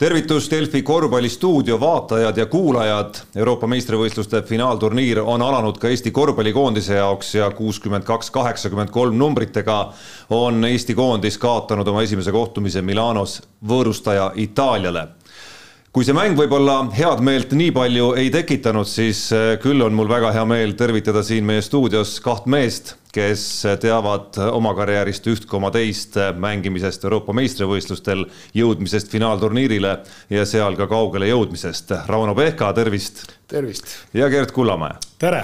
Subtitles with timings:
[0.00, 3.14] tervitus Delfi korvpallistuudio vaatajad ja kuulajad.
[3.36, 9.92] Euroopa meistrivõistluste finaalturniir on alanud ka Eesti korvpallikoondise jaoks ja kuuskümmend kaks, kaheksakümmend kolm numbritega
[10.32, 15.08] on Eesti koondis kaotanud oma esimese kohtumise Milanos võõrustaja Itaaliale
[15.90, 20.10] kui see mäng võib-olla head meelt nii palju ei tekitanud, siis äh, küll on mul
[20.10, 23.42] väga hea meel tervitada siin meie stuudios kaht meest, kes
[23.82, 28.22] teavad oma karjäärist üht koma teist mängimisest Euroopa meistrivõistlustel,
[28.54, 29.96] jõudmisest finaalturniirile
[30.30, 31.90] ja seal ka kaugele jõudmisest.
[32.06, 33.24] Rauno Pehka, tervist.
[33.50, 33.96] tervist.
[34.14, 34.94] ja Gerd Kullamäe.
[35.18, 35.42] tere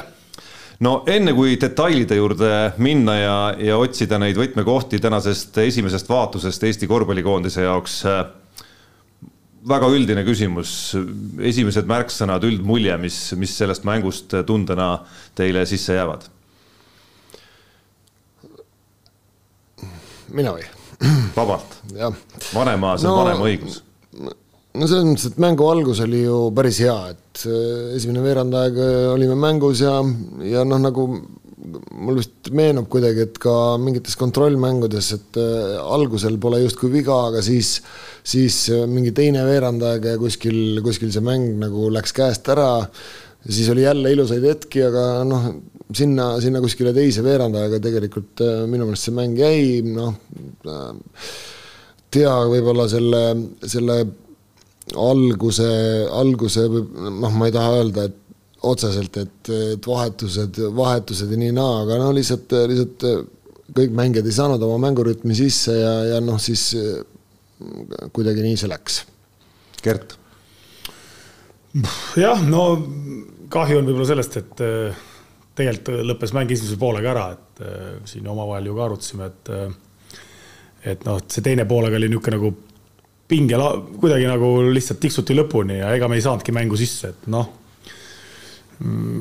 [0.79, 6.87] no enne kui detailide juurde minna ja, ja otsida neid võtmekohti tänasest esimesest vaatusest Eesti
[6.87, 8.03] korvpallikoondise jaoks
[9.67, 10.71] väga üldine küsimus,
[11.43, 14.97] esimesed märksõnad, üldmulje, mis, mis sellest mängust tundena
[15.39, 16.31] teile sisse jäävad?
[20.37, 20.65] mina või?
[21.37, 21.77] vabalt.
[22.55, 23.81] vanema, see on no, vanema õigus.
[24.17, 28.95] no selles mõttes, et mängu algus oli ju päris hea, et äh, esimene veerandaeg äh,
[29.13, 29.99] olime mängus ja,
[30.45, 31.07] ja noh, nagu
[31.67, 37.43] mul vist meenub kuidagi, et ka mingites kontrollmängudes, et äh, algusel pole justkui viga, aga
[37.45, 37.77] siis,
[38.27, 42.87] siis äh, mingi teine veerandaeg ja kuskil, kuskil see mäng nagu läks käest ära.
[43.47, 45.49] siis oli jälle ilusaid hetki, aga noh,
[45.95, 50.15] sinna, sinna kuskile teise veerandaega tegelikult äh, minu meelest see mäng jäi, noh.
[52.11, 53.23] tea võib-olla selle,
[53.67, 54.01] selle
[54.95, 55.67] alguse,
[56.15, 58.26] alguse, noh, ma ei taha öelda, et
[58.67, 63.07] otseselt, et, et vahetused, vahetused ja nii naa, aga no lihtsalt, lihtsalt
[63.77, 66.71] kõik mängijad ei saanud oma mängurütmi sisse ja, ja noh, siis
[68.15, 69.01] kuidagi nii see läks.
[69.85, 70.17] Gert.
[72.17, 72.63] jah, no
[73.53, 75.03] kahju on võib-olla sellest, et äh,
[75.57, 79.67] tegelikult lõppes mäng esimese poolega ära, et äh, siin omavahel ju ka arutasime, et äh,
[80.87, 82.53] et noh, et see teine poolega oli niisugune nagu
[83.27, 83.59] pinge,
[83.99, 87.66] kuidagi nagu lihtsalt tiksuti lõpuni ja ega me ei saanudki mängu sisse, et noh Mm,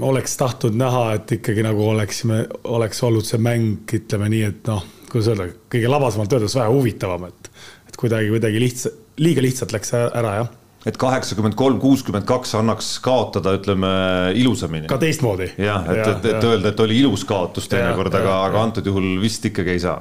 [0.02, 4.84] oleks tahtnud näha, et ikkagi nagu oleksime, oleks olnud see mäng, ütleme nii, et noh,
[5.12, 7.50] kuidas öelda, kõige labasemalt öeldes vähe huvitavam, et,
[7.88, 8.92] et kuidagi, kuidagi lihtsa,
[9.24, 10.54] liiga lihtsalt läks ära, jah
[10.86, 13.90] et kaheksakümmend kolm, kuuskümmend kaks annaks kaotada, ütleme
[14.38, 14.86] ilusamini.
[14.92, 15.48] ka teistmoodi.
[15.58, 19.48] jah, et, et, et öelda, et oli ilus kaotus teinekord, aga, aga antud juhul vist
[19.50, 19.98] ikkagi ei saa.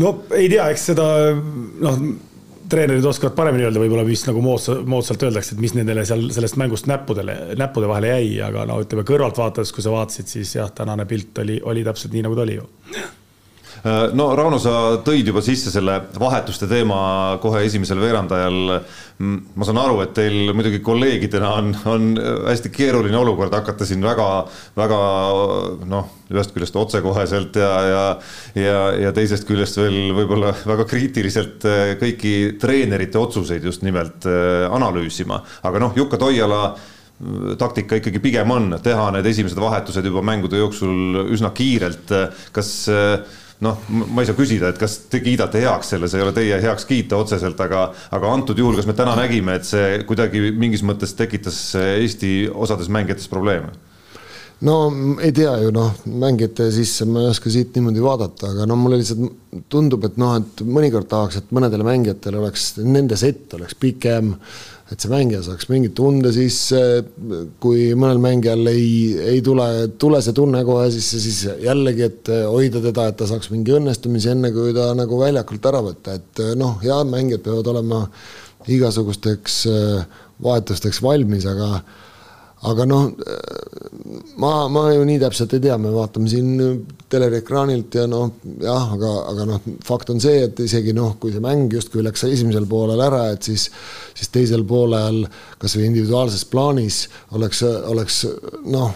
[0.00, 2.00] no ei tea, eks seda noh
[2.68, 6.58] treenerid oskavad paremini öelda võib-olla, mis nagu moodsa, moodsalt öeldakse, et mis nendele seal sellest
[6.60, 10.72] mängust näppudele, näppude vahele jäi, aga no ütleme kõrvalt vaadates, kui sa vaatasid, siis jah,
[10.74, 12.68] tänane pilt oli, oli täpselt nii, nagu ta oli ju
[14.18, 18.58] no Rauno, sa tõid juba sisse selle vahetuste teema kohe esimesel veerandajal.
[19.18, 22.04] Mm, ma saan aru, et teil muidugi kolleegidena on, on
[22.46, 24.98] hästi keeruline olukord hakata siin väga-väga
[25.90, 28.04] noh, ühest küljest otsekoheselt ja, ja,
[28.58, 34.68] ja, ja teisest küljest veel võib-olla väga kriitiliselt äh, kõiki treenerite otsuseid just nimelt äh,
[34.70, 36.62] analüüsima, aga noh, Jukka Toiala
[37.58, 42.12] taktika ikkagi pigem on teha need esimesed vahetused juba mängude jooksul üsna kiirelt.
[42.54, 42.70] kas
[43.64, 46.60] noh, ma ei saa küsida, et kas te kiidate heaks selle, see ei ole teie
[46.62, 50.84] heaks kiita otseselt, aga, aga antud juhul, kas me täna nägime, et see kuidagi mingis
[50.86, 53.74] mõttes tekitas Eesti osades mängijates probleeme?
[54.66, 54.76] no
[55.22, 58.98] ei tea ju noh, mängijate sisse ma ei oska siit niimoodi vaadata, aga no mulle
[58.98, 64.34] lihtsalt tundub, et noh, et mõnikord tahaks, et mõnedele mängijatele oleks, nende sett oleks pikem
[64.88, 66.80] et see mängija saaks mingi tunde sisse,
[67.60, 68.88] kui mõnel mängijal ei,
[69.34, 69.66] ei tule,
[70.00, 74.32] tule see tunne kohe sisse, siis jällegi, et hoida teda, et ta saaks mingi õnnestumisi,
[74.32, 78.02] enne kui ta nagu väljakult ära võtta, et noh, head mängijad peavad olema
[78.68, 79.62] igasugusteks
[80.44, 81.82] vahetusteks valmis, aga
[82.66, 83.10] aga noh,
[84.42, 86.56] ma, ma ju nii täpselt ei tea, me vaatame siin
[87.10, 88.32] teleekraanilt ja noh,
[88.62, 92.26] jah, aga, aga noh, fakt on see, et isegi noh, kui see mäng justkui läks
[92.26, 93.68] esimesel poolel ära, et siis,
[94.18, 95.22] siis teisel poolel
[95.62, 97.04] kasvõi individuaalses plaanis
[97.38, 98.24] oleks, oleks
[98.66, 98.90] noh,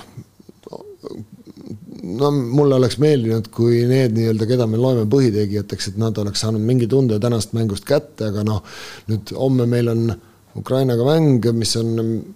[2.03, 6.66] no mulle oleks meeldinud, kui need nii-öelda, keda me loeme põhitegijateks, et nad oleks saanud
[6.66, 8.63] mingi tunde tänast mängust kätte, aga noh,
[9.10, 10.07] nüüd homme meil on
[10.59, 11.93] Ukrainaga mäng, mis on,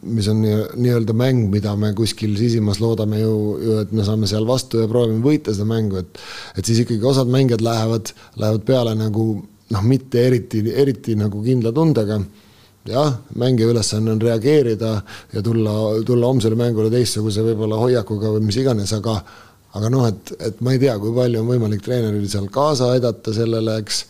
[0.08, 4.46] mis on nii-öelda mäng, mida me kuskil sisimas loodame ju, ju, et me saame seal
[4.48, 6.22] vastu ja proovime võita seda mängu, et
[6.56, 9.26] et siis ikkagi osad mängijad lähevad, lähevad peale nagu
[9.72, 12.20] noh, mitte eriti, eriti nagu kindla tundega.
[12.86, 14.90] jah, mängija ülesanne on reageerida
[15.32, 15.72] ja tulla,
[16.06, 19.16] tulla homsele mängule teistsuguse võib-olla hoiakuga või mis iganes, aga
[19.74, 23.34] aga noh, et, et ma ei tea, kui palju on võimalik treeneril seal kaasa aidata
[23.34, 24.04] sellele, eks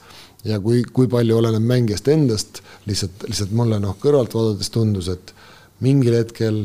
[0.45, 5.33] ja kui, kui palju oleneb mängijast endast, lihtsalt, lihtsalt mulle noh, kõrvalt vaadates tundus, et
[5.85, 6.65] mingil hetkel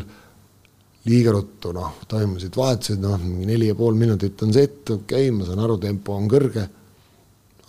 [1.09, 5.33] liiga ruttu noh, toimusid vahetused, noh, mingi neli ja pool minutit on sett, okei okay,,
[5.37, 6.67] ma saan aru, tempo on kõrge,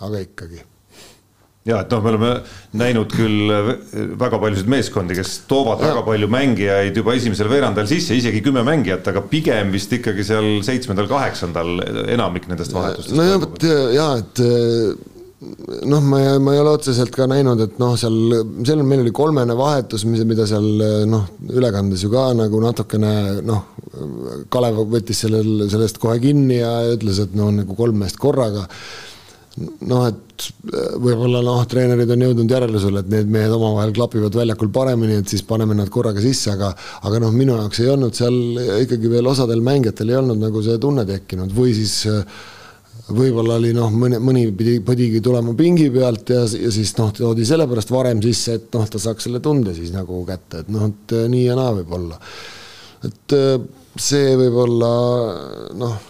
[0.03, 0.61] aga ikkagi
[1.69, 2.31] ja et noh, me oleme
[2.79, 3.53] näinud küll
[4.19, 5.93] väga paljusid meeskondi, kes toovad ja.
[5.93, 10.49] väga palju mängijaid juba esimesel veerandajal sisse, isegi kümme mängijat, aga pigem vist ikkagi seal
[10.67, 13.15] seitsmendal-kaheksandal enamik nendest vahetustest.
[13.15, 14.43] no ja, ja, et
[15.85, 18.17] noh, ma, ma ei ole otseselt ka näinud, et noh, seal,
[18.67, 20.67] seal meil oli kolmene vahetus, mis, mida seal
[21.11, 23.15] noh, ülekandes ju ka nagu natukene
[23.47, 23.71] noh,
[24.53, 28.65] Kalev võttis sellel, sellest kohe kinni ja ütles, et noh, nagu kolm meest korraga.
[29.85, 30.47] Noh, et
[30.97, 35.44] võib-olla noh, treenerid on jõudnud järeldusele, et need mehed omavahel klapivad väljakul paremini, et siis
[35.44, 36.73] paneme nad korraga sisse, aga
[37.05, 38.39] aga noh, minu jaoks ei olnud seal
[38.87, 41.53] ikkagi veel osadel mängijatel ei olnud nagu see tunne tekkinud.
[41.53, 42.25] Või siis äh,
[43.11, 47.47] võib-olla oli noh, mõni, mõni pidi, pidigi tulema pingi pealt ja, ja siis noh, toodi
[47.49, 51.17] sellepärast varem sisse, et noh, ta saaks selle tunde siis nagu kätte, et noh, et
[51.19, 52.21] äh, nii ja naa võib olla.
[53.03, 53.37] et
[53.99, 54.91] see võib olla
[55.75, 56.01] noh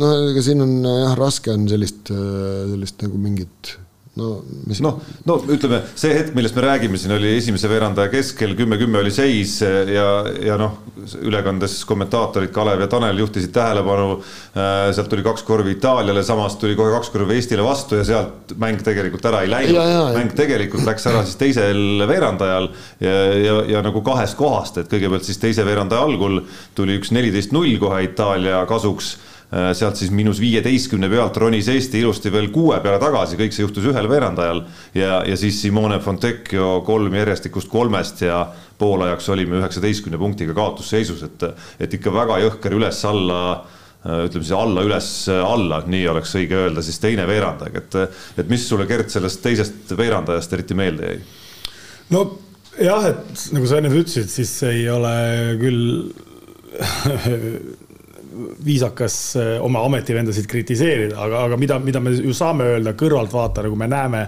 [0.00, 3.74] no ega siin on jah, raske on sellist, sellist nagu mingit
[4.18, 4.96] no mis noh,
[5.28, 9.60] no ütleme, see hetk, millest me räägime, siin oli esimese veerandaja keskel, kümme-kümme oli seis
[9.62, 10.08] ja,
[10.42, 10.80] ja noh,
[11.22, 14.18] ülekandes kommentaatorid Kalev ja Tanel juhtisid tähelepanu.
[14.50, 18.56] Äh, sealt tuli kaks korvi Itaaliale, samas tuli kohe kaks korvi Eestile vastu ja sealt
[18.60, 19.78] mäng tegelikult ära ei läinud.
[20.18, 22.70] mäng tegelikult läks ära siis teisel veerandajal
[23.00, 26.42] ja, ja, ja nagu kahest kohast, et kõigepealt siis teise veerandaja algul
[26.74, 29.14] tuli üks neliteist null kohe Itaalia kasuks
[29.50, 33.88] sealt siis miinus viieteistkümne pealt ronis Eesti ilusti veel kuue peale tagasi, kõik see juhtus
[33.90, 34.62] ühel veerandajal
[34.94, 38.44] ja, ja siis Simone Fontecchio kolm järjestikust kolmest ja
[38.78, 41.44] poolajaks olime üheksateistkümne punktiga kaotusseisus, et,
[41.82, 47.26] et ikka väga jõhker üles-alla äh, ütleme siis alla-üles-alla, nii oleks õige öelda, siis teine
[47.28, 47.98] veerandaja, et,
[48.44, 51.20] et mis sulle, Gert, sellest teisest veerandajast eriti meelde jäi?
[52.14, 52.24] no
[52.78, 55.14] jah, et nagu sa enne ütlesid, siis ei ole
[55.60, 55.82] küll
[58.64, 63.80] viisakas eh, oma ametivendasid kritiseerida, aga, aga mida, mida me ju saame öelda kõrvaltvaatajana, kui
[63.80, 64.24] me näeme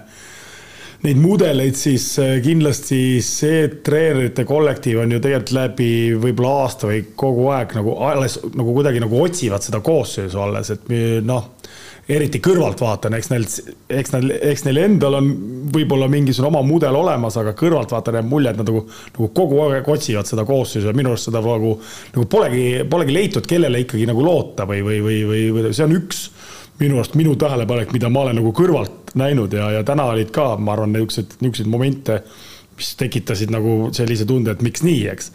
[1.02, 7.04] neid mudeleid, siis eh, kindlasti see treenerite kollektiiv on ju tegelikult läbi võib-olla aasta või
[7.18, 10.92] kogu aeg nagu alles nagu kuidagi nagu otsivad seda koosseisu alles, et
[11.26, 11.50] noh
[12.10, 13.44] eriti kõrvaltvaatajana, eks neil,
[14.00, 15.28] eks neil, eks neil endal on
[15.72, 18.82] võib-olla mingisugune oma mudel olemas, aga kõrvaltvaatajana jääb mulje, et nad nagu,
[19.14, 21.76] nagu kogu aeg otsivad seda koosseisu ja minu arust seda nagu,
[22.16, 25.94] nagu polegi, polegi leitud, kellele ikkagi nagu loota või, või, või, või, või see on
[26.00, 26.24] üks
[26.82, 30.56] minu arust minu tähelepanek, mida ma olen nagu kõrvalt näinud ja, ja täna olid ka,
[30.58, 32.18] ma arvan, niisuguseid, niisuguseid momente,
[32.78, 35.30] mis tekitasid nagu sellise tunde, et miks nii, eks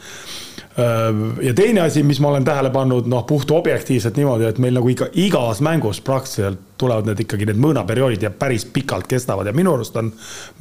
[1.42, 4.90] ja teine asi, mis ma olen tähele pannud, noh, puht objektiivselt niimoodi, et meil nagu
[4.92, 9.74] ikka igas mängus praktiliselt tulevad need ikkagi need mõõnaperioodid ja päris pikalt kestavad ja minu
[9.74, 10.12] arust on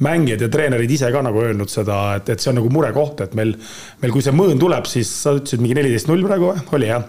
[0.01, 3.37] mängijad ja treenerid ise ka nagu öelnud seda, et, et see on nagu murekoht, et
[3.37, 3.53] meil,
[4.01, 7.05] meil kui see mõõn tuleb, siis sa ütlesid mingi neliteist null praegu või, oli jah?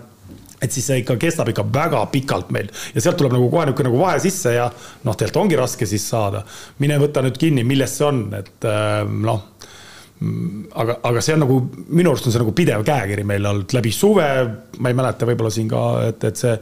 [0.60, 3.88] et siis see ikka kestab ikka väga pikalt meil ja sealt tuleb nagu kohe niisugune
[3.88, 6.42] nagu vahe sisse ja noh, tegelikult ongi raske siis saada.
[6.82, 8.66] mine võta nüüd kinni, milles see on, et
[9.08, 9.46] noh
[10.18, 11.58] aga, aga see on nagu,
[11.94, 14.28] minu arust on see nagu pidev käekiri meil olnud läbi suve,
[14.82, 16.54] ma ei mäleta, võib-olla siin ka, et, et see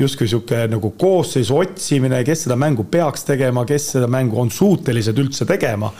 [0.00, 5.20] justkui niisugune nagu koosseisu otsimine, kes seda mängu peaks tegema, kes seda mängu on suutelised
[5.20, 5.92] üldse tegema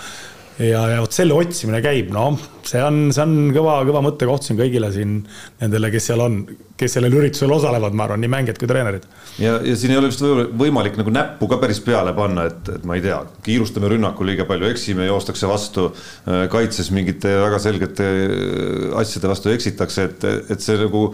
[0.59, 4.59] ja, ja vot selle otsimine käib, noh, see on, see on kõva, kõva mõttekoht siin
[4.59, 5.17] kõigile siin
[5.61, 6.39] nendele, kes seal on,
[6.79, 9.07] kes sellel üritusel osalevad, ma arvan, nii mängijad kui treenerid.
[9.43, 10.25] ja, ja siin ei ole vist
[10.63, 14.47] võimalik nagu näppu ka päris peale panna, et, et ma ei tea, kiirustame rünnakul liiga
[14.49, 15.89] palju, eksime, joostakse vastu,
[16.29, 21.09] äh, kaitses mingite väga selgete äh, asjade vastu eksitakse, et, et see nagu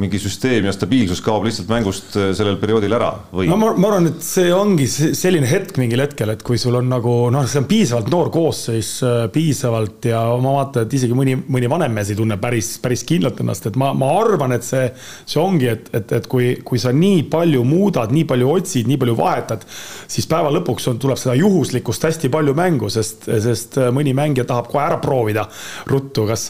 [0.00, 3.44] mingi süsteem ja stabiilsus kaob lihtsalt mängust äh, sellel perioodil ära või?
[3.50, 6.86] no ma, ma arvan, et see ongi selline hetk mingil hetkel, et kui sul on
[6.88, 11.36] nagu noh, see on piisavalt noor koosseis, äh, piisavalt ja ma vaatan, et isegi mõni,
[11.44, 14.86] mõni vanem mees ei tunne päris, päris kindlalt ennast, et ma, ma arvan, et see,
[15.28, 19.00] see ongi, et, et, et kui, kui sa nii palju muudad, nii palju otsid, nii
[19.02, 19.66] palju vahetad,
[20.08, 24.72] siis päeva lõpuks on, tuleb seda juhuslikkust hästi palju mängu, sest, sest mõni mängija tahab
[24.72, 25.44] kohe ära proovida
[25.92, 26.48] ruttu, kas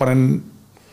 [0.00, 0.40] panen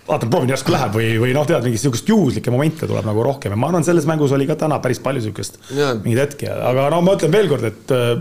[0.07, 3.53] vaatan, proovin, järsku läheb või, või noh, tead, mingit sihukest juhuslikke momente tuleb nagu rohkem
[3.53, 7.01] ja ma arvan, selles mängus oli ka täna päris palju sihukest mingeid hetki, aga no
[7.05, 8.15] ma ütlen veelkord, et äh,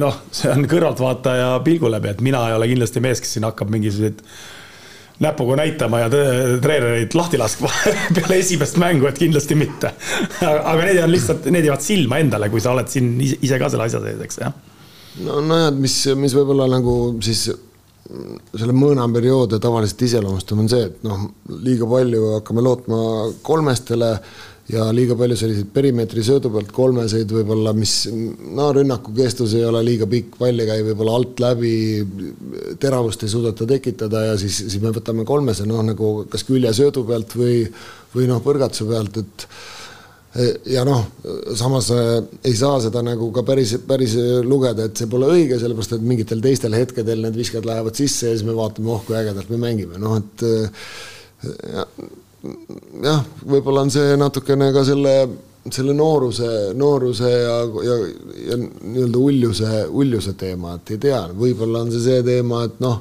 [0.00, 3.72] noh, see on kõrvaltvaataja pilgu läbi, et mina ei ole kindlasti mees, kes siin hakkab
[3.72, 4.22] mingisuguseid
[5.22, 7.70] näpuga näitama ja treenereid lahti laskma
[8.16, 9.92] peale esimest mängu, et kindlasti mitte.
[10.42, 13.86] aga need on lihtsalt, need jäävad silma endale, kui sa oled siin ise ka selle
[13.86, 14.56] asja sees, eks jah.
[15.26, 17.50] no nojah, mis, mis võib-olla nagu siis
[18.58, 21.28] selle mõõnaperioode tavaliselt iseloomustab, on see, et noh,
[21.62, 23.02] liiga palju hakkame lootma
[23.46, 24.10] kolmestele
[24.72, 29.82] ja liiga palju selliseid perimeetri söödu pealt kolmeseid võib-olla, mis no rünnaku kestus ei ole
[29.86, 31.74] liiga pikk, pall ei käi võib-olla alt läbi,
[32.82, 37.36] teravust ei suudeta tekitada ja siis, siis me võtame kolmese noh, nagu kas küljesöödu pealt
[37.38, 37.62] või,
[38.14, 39.48] või noh, põrgatuse pealt, et
[40.64, 41.02] ja noh,
[41.58, 44.14] samas ei saa seda nagu ka päris, päris
[44.46, 48.36] lugeda, et see pole õige, sellepärast et mingitel teistel hetkedel need visked lähevad sisse ja
[48.36, 50.46] siis me vaatame, oh kui ägedalt me mängime, noh et
[53.02, 55.14] jah, võib-olla on see natukene ka selle,
[55.68, 58.00] selle nooruse, nooruse ja, ja,
[58.48, 59.70] ja nii-öelda uljuse,
[60.02, 63.00] uljuse teema, et ei tea, võib-olla on see see teema, et noh,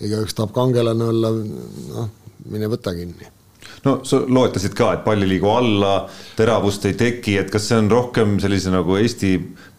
[0.00, 1.34] igaüks tahab kangelane olla,
[1.96, 2.16] noh,
[2.52, 3.39] mine võta kinni
[3.86, 5.94] no sa loetasid ka, et pall ei liigu alla,
[6.36, 9.34] teravust ei teki, et kas see on rohkem sellise nagu Eesti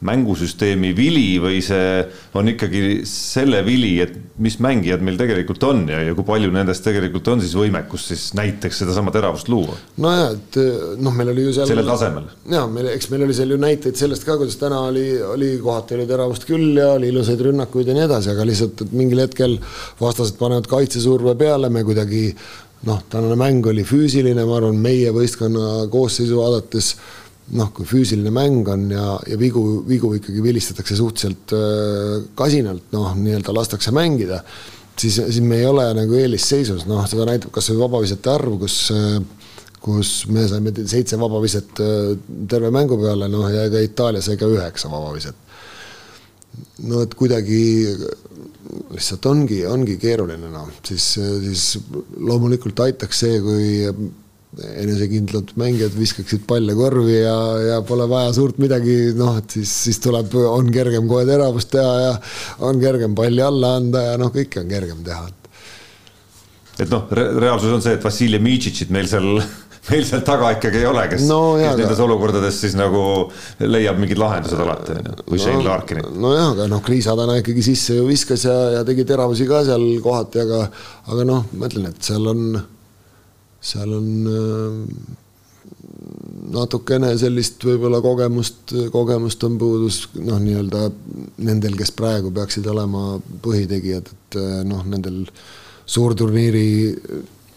[0.06, 2.02] mängusüsteemi vili või see
[2.38, 6.84] on ikkagi selle vili, et mis mängijad meil tegelikult on ja, ja kui palju nendest
[6.88, 9.78] tegelikult on siis võimekus siis näiteks sedasama teravust luua?
[10.02, 10.58] nojah, et
[11.02, 12.26] noh, meil oli ju seal sellel tasemel.
[12.50, 16.00] ja meil, eks meil oli seal ju näiteid sellest ka, kuidas täna oli, oli kohati
[16.00, 19.60] oli teravust küll ja oli ilusaid rünnakuid ja nii edasi, aga lihtsalt, et mingil hetkel
[20.02, 22.32] vastased panevad kaitsesurve peale, me kuidagi
[22.88, 26.94] noh, tänane mäng oli füüsiline, ma arvan, meie võistkonna koosseisu vaadates
[27.58, 33.12] noh, kui füüsiline mäng on ja, ja vigu, vigu ikkagi vilistatakse suhteliselt äh, kasinalt, noh,
[33.18, 34.42] nii-öelda lastakse mängida,
[34.96, 38.82] siis, siis me ei ole nagu eelisseisus, noh, seda näitab kas või vabavisete arv, kus
[38.96, 39.22] äh,
[39.82, 42.12] kus me saime seitse vabaviset äh,
[42.50, 45.36] terve mängu peale, noh, ja ega Itaalia sai ka üheksa vabaviset.
[46.88, 47.62] No et kuidagi
[48.92, 51.66] lihtsalt ongi, ongi keeruline, noh, siis, siis
[52.18, 54.12] loomulikult aitaks see, kui
[54.60, 60.02] enesekindlad mängijad viskaksid palle korvi ja, ja pole vaja suurt midagi, noh, et siis, siis
[60.04, 62.16] tuleb, on kergem kohe teravust teha ja
[62.68, 65.30] on kergem palli alla anda ja noh, kõike on kergem teha.
[66.82, 69.40] et noh re, reaalsus on see, et Vassiljev Mitšitšit meil seal
[69.90, 72.06] meil seal taga ikkagi ei ole, kes no,, kes nendes aga...
[72.06, 73.04] olukordades siis nagu
[73.64, 76.04] leiab mingid lahendused alati, on ju, või no, Shane Larkini.
[76.26, 79.88] nojah, aga noh, Kriisa täna ikkagi sisse ju viskas ja, ja tegi teravusi ka seal
[80.04, 80.62] kohati, aga,
[81.10, 82.46] aga noh, ma ütlen, et seal on,
[83.72, 85.18] seal on äh,
[86.52, 90.88] natukene sellist võib-olla kogemust, kogemust on puudus noh, nii-öelda
[91.48, 95.24] nendel, kes praegu peaksid olema põhitegijad, et äh, noh, nendel
[95.90, 96.68] suurturniiri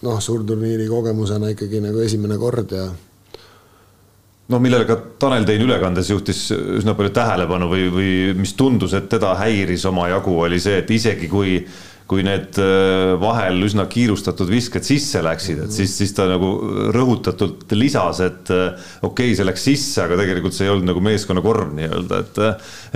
[0.05, 2.85] noh, suurturniiri kogemusena ikkagi nagu esimene kord ja
[4.53, 9.09] no millele ka Tanel Tein ülekandes juhtis üsna palju tähelepanu või, või mis tundus, et
[9.13, 11.59] teda häiris omajagu, oli see, et isegi kui
[12.05, 16.51] kui need äh, vahel üsna kiirustatud visked sisse läksid, et siis, siis ta nagu
[16.93, 21.01] rõhutatult lisas, et äh, okei okay,, see läks sisse, aga tegelikult see ei olnud nagu
[21.05, 22.43] meeskonnakorv nii-öelda, et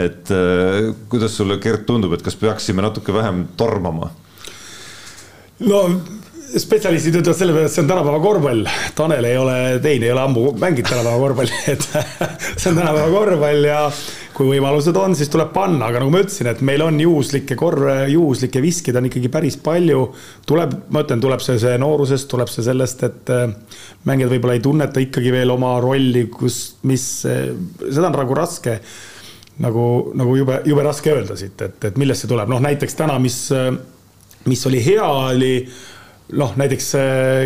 [0.05, 4.13] et äh, kuidas sulle, Gert, tundub, et kas peaksime natuke vähem tormama?
[5.65, 5.81] no
[6.57, 8.71] spetsialistid ütlevad selle peale, et see on tänapäeva korvpall.
[8.97, 11.85] Tanel ei ole, Tein ei ole ammu mänginud tänapäeva korvpalli, et
[12.57, 13.83] see on tänapäeva korvpall ja
[14.39, 17.97] kui võimalused on, siis tuleb panna, aga nagu ma ütlesin, et meil on juhuslikke korve,
[18.13, 20.05] juhuslikke viskeid on ikkagi päris palju.
[20.47, 23.51] tuleb, ma ütlen, tuleb see, see noorusest, tuleb see sellest, et äh,
[24.09, 27.51] mängijad võib-olla ei tunneta ikkagi veel oma rolli, kus, mis, äh,
[27.89, 28.79] seda on nagu raske
[29.59, 33.19] nagu, nagu jube, jube raske öelda siit, et, et millest see tuleb, noh näiteks täna,
[33.23, 33.73] mis, äh,
[34.47, 35.55] mis oli hea, oli
[36.37, 36.91] noh, näiteks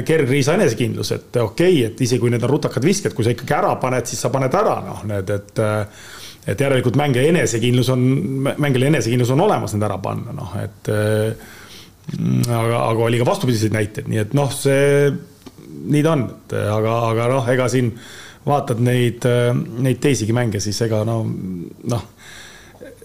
[0.07, 3.35] Gerg Riisa enesekindlus, et okei okay,, et isegi kui need on rutakad visked, kui sa
[3.35, 5.65] ikkagi ära paned, siis sa paned ära, noh, need, et
[6.43, 8.01] et järelikult mängija enesekindlus on,
[8.59, 10.91] mängijal enesekindlus on olemas need ära panna, noh, et
[12.51, 15.13] aga, aga oli ka vastupidiseid näiteid, nii et noh, see,
[15.93, 17.93] nii ta on, et aga, aga noh, ega siin
[18.43, 19.23] vaatad neid,
[19.87, 22.09] neid teisigi mänge, siis ega no noh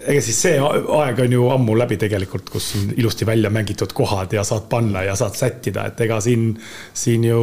[0.08, 4.34] ega siis see aeg on ju ammu läbi tegelikult, kus on ilusti välja mängitud kohad
[4.34, 6.50] ja saad panna ja saad sättida, et ega siin,
[6.94, 7.42] siin ju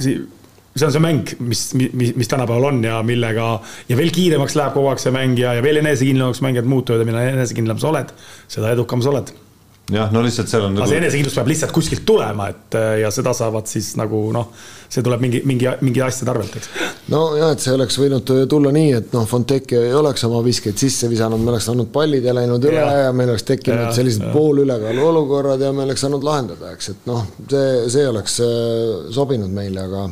[0.00, 3.48] see on see mäng, mis, mis, mis tänapäeval on ja millega
[3.88, 7.08] ja veel kiiremaks läheb kogu aeg see mäng ja, ja veel enesekindlamaks mängijad muutuvad ja
[7.08, 8.14] mida enesekindlam sa oled,
[8.50, 9.32] seda edukam sa oled
[9.92, 10.72] jah, no lihtsalt seal on.
[10.72, 10.90] aga nagu...
[10.90, 14.48] see enesekindlus peab lihtsalt kuskilt tulema, et ja seda saavad siis nagu noh,
[14.88, 16.70] see tuleb mingi, mingi, mingi asjade arvelt, eks.
[17.12, 21.10] nojah, et see oleks võinud tulla nii, et noh, Fontecchio ei oleks oma viskeid sisse
[21.10, 24.24] visanud, me oleks andnud pallid ja läinud üle ja, ja meil oleks tekkinud ja, sellised
[24.32, 29.52] poolülekaalu olukorrad ja me oleks saanud lahendada, eks, et noh, see, see oleks äh, sobinud
[29.52, 30.08] meile, aga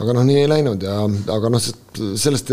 [0.00, 0.96] aga noh, nii ei läinud ja,
[1.34, 2.52] aga noh, sellest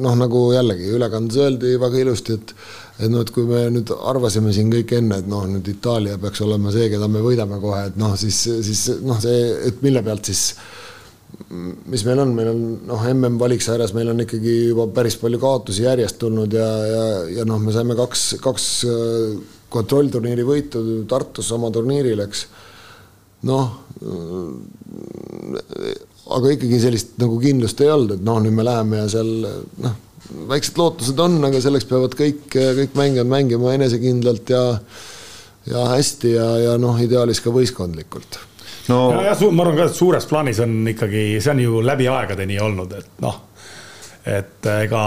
[0.00, 2.54] noh, nagu jällegi ülekandes öeldi väga ilusti, et
[3.00, 6.42] et noh, et kui me nüüd arvasime siin kõik enne, et noh, nüüd Itaalia peaks
[6.44, 9.38] olema see, keda me võidame kohe, et noh, siis, siis noh, see,
[9.70, 10.50] et mille pealt siis
[11.90, 15.86] mis meil on, meil on noh, mm valiksarjas meil on ikkagi juba päris palju kaotusi
[15.86, 17.04] järjest tulnud ja, ja,
[17.38, 19.38] ja noh, me saime kaks, kaks äh,
[19.70, 22.44] kontrollturniiri võitu Tartus oma turniiril, eks.
[23.48, 23.70] noh,
[26.26, 29.34] aga ikkagi sellist nagu kindlust ei olnud, et noh, nüüd me läheme ja seal
[29.80, 29.98] noh
[30.50, 34.62] väiksed lootused on, aga selleks peavad kõik, kõik mängijad mängima enesekindlalt ja
[35.70, 38.38] ja hästi ja, ja noh, ideaalis ka võistkondlikult.
[38.88, 42.08] no ja, ja ma arvan ka, et suures plaanis on ikkagi, see on ju läbi
[42.10, 43.36] aegade nii olnud, et noh,
[44.26, 45.04] et ega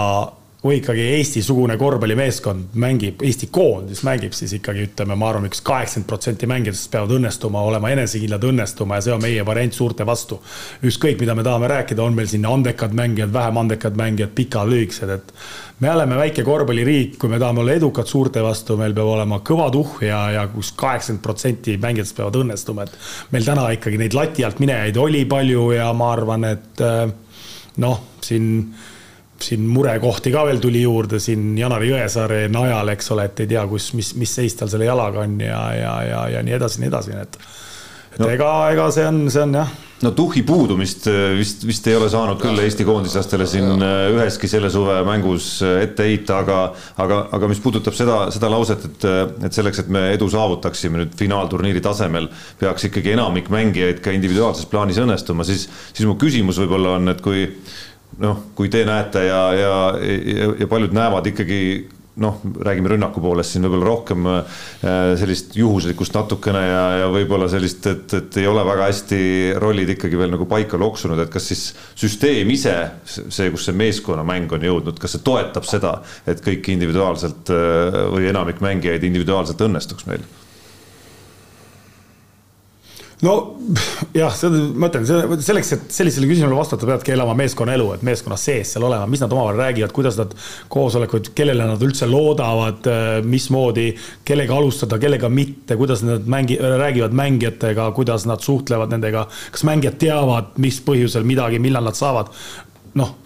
[0.64, 6.08] kui ikkagi Eesti-sugune korvpallimeeskond mängib, Eesti koondis mängib, siis ikkagi ütleme, ma arvan, üks kaheksakümmend
[6.08, 10.38] protsenti mängijatest peavad õnnestuma, olema enesekindlad, õnnestuma ja see on meie variant suurte vastu.
[10.80, 15.12] ükskõik, mida me tahame rääkida, on meil siin andekad mängijad, vähem andekad mängijad, pikad, lühikesed,
[15.18, 15.34] et
[15.84, 19.68] me oleme väike korvpalliriik, kui me tahame olla edukad suurte vastu, meil peab olema kõva
[19.74, 24.48] tuhh ja, ja kus kaheksakümmend protsenti mängijatest peavad õnnestuma, et meil täna ikkagi neid lati
[24.48, 26.84] alt minejaid oli palju ja ma arvan, et
[27.84, 28.50] noh, siin
[29.42, 33.66] siin murekohti ka veel tuli juurde siin Janari Jõesaare najal, eks ole, et ei tea,
[33.70, 36.92] kus, mis, mis seis tal selle jalaga on ja, ja, ja, ja nii edasi, nii
[36.92, 37.40] edasi, et
[38.14, 38.30] et no.
[38.30, 39.70] ega, ega see on, see on jah.
[40.04, 44.50] no tuhhi puudumist äh, vist, vist ei ole saanud küll Eesti koondislastele siin äh, üheski
[44.50, 46.58] selle suve mängus äh, ette heita, aga,
[47.02, 49.08] aga, aga mis puudutab seda, seda lauset, et,
[49.48, 54.70] et selleks, et me edu saavutaksime nüüd finaalturniiri tasemel, peaks ikkagi enamik mängijaid ka individuaalses
[54.70, 57.48] plaanis õnnestuma, siis, siis mu küsimus võib-olla on, et kui
[58.22, 61.60] noh, kui te näete ja, ja, ja, ja paljud näevad ikkagi
[62.22, 64.60] noh, räägime rünnaku poolest siin võib-olla rohkem äh,
[65.18, 69.18] sellist juhuslikkust natukene ja, ja võib-olla sellist, et, et ei ole väga hästi
[69.62, 71.64] rollid ikkagi veel nagu paika loksunud, et kas siis
[71.98, 72.76] süsteem ise,
[73.08, 75.96] see, kus see meeskonnamäng on jõudnud, kas see toetab seda,
[76.30, 80.22] et kõik individuaalselt äh, või enamik mängijaid individuaalselt õnnestuks meil?
[83.24, 83.34] No
[84.14, 84.34] jah,
[84.76, 85.06] ma ütlen,
[85.42, 89.32] selleks, et sellisele küsimusele vastata, peadki elama meeskonnaelu, et meeskonna sees seal olema, mis nad
[89.34, 90.34] omavahel räägivad, kuidas nad
[90.72, 92.88] koosolekuid, kellele nad üldse loodavad,
[93.28, 93.90] mismoodi,
[94.28, 99.98] kellega alustada, kellega mitte, kuidas nad mängi-, räägivad mängijatega, kuidas nad suhtlevad nendega, kas mängijad
[100.02, 102.30] teavad, mis põhjusel midagi, millal nad saavad.
[102.94, 103.16] noh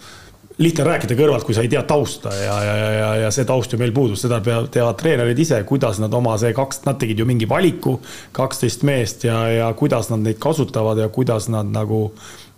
[0.59, 3.79] lihtne rääkida kõrvalt, kui sa ei tea tausta ja, ja, ja, ja see taust ju
[3.79, 7.27] meil puudus, seda peavad, teavad treenerid ise, kuidas nad oma see kaks, nad tegid ju
[7.29, 7.95] mingi valiku,
[8.35, 12.09] kaksteist meest ja, ja kuidas nad neid kasutavad ja kuidas nad nagu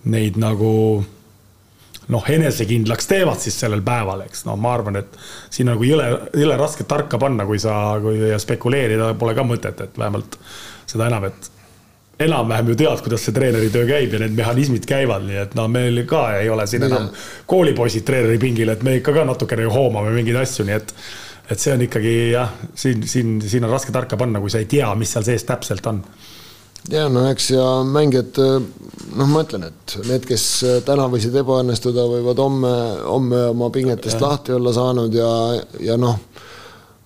[0.09, 0.71] neid nagu
[2.11, 4.43] noh, enesekindlaks teevad siis sellel päeval, eks.
[4.47, 5.15] No ma arvan, et
[5.53, 9.99] siin nagu jõle, jõle raske tarka panna, kui sa, kui spekuleerida pole ka mõtet, et
[9.99, 10.37] vähemalt
[10.89, 11.51] seda enam, et
[12.25, 16.03] enam-vähem ju tead, kuidas see treeneritöö käib ja need mehhanismid käivad, nii et no meil
[16.09, 17.09] ka ei ole siin enam
[17.49, 20.95] koolipoisid treeneri pingil, et me ikka ka natukene hoomame mingeid asju, nii et
[21.51, 24.69] et see on ikkagi jah, siin, siin, siin on raske tarka panna, kui sa ei
[24.71, 25.99] tea, mis seal sees täpselt on
[26.89, 30.45] ja no eks ja mängijad, noh, ma ütlen, et need, kes
[30.87, 32.73] täna võisid ebaõnnestuda, võivad homme,
[33.05, 34.23] homme oma pingetest ja.
[34.25, 35.31] lahti olla saanud ja,
[35.83, 36.17] ja noh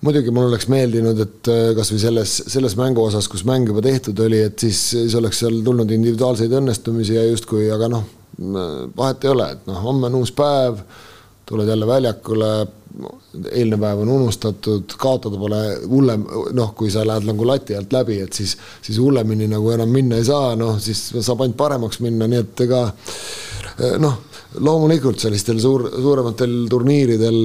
[0.06, 4.20] muidugi mul oleks meeldinud, et äh, kasvõi selles, selles mängu osas, kus mäng juba tehtud
[4.26, 8.06] oli, et siis, siis oleks seal tulnud individuaalseid õnnestumisi ja justkui, aga noh,
[8.96, 10.82] vahet ei ole, et noh, homme on uus päev,
[11.46, 12.50] tuled jälle väljakule,
[13.52, 16.24] eilne päev on unustatud, kaotada pole hullem,
[16.56, 20.20] noh, kui sa lähed nagu lati alt läbi, et siis, siis hullemini nagu enam minna
[20.20, 22.86] ei saa, noh, siis saab ainult paremaks minna, nii et ega
[24.00, 27.38] noh loomulikult sellistel suur, suurematel turniiridel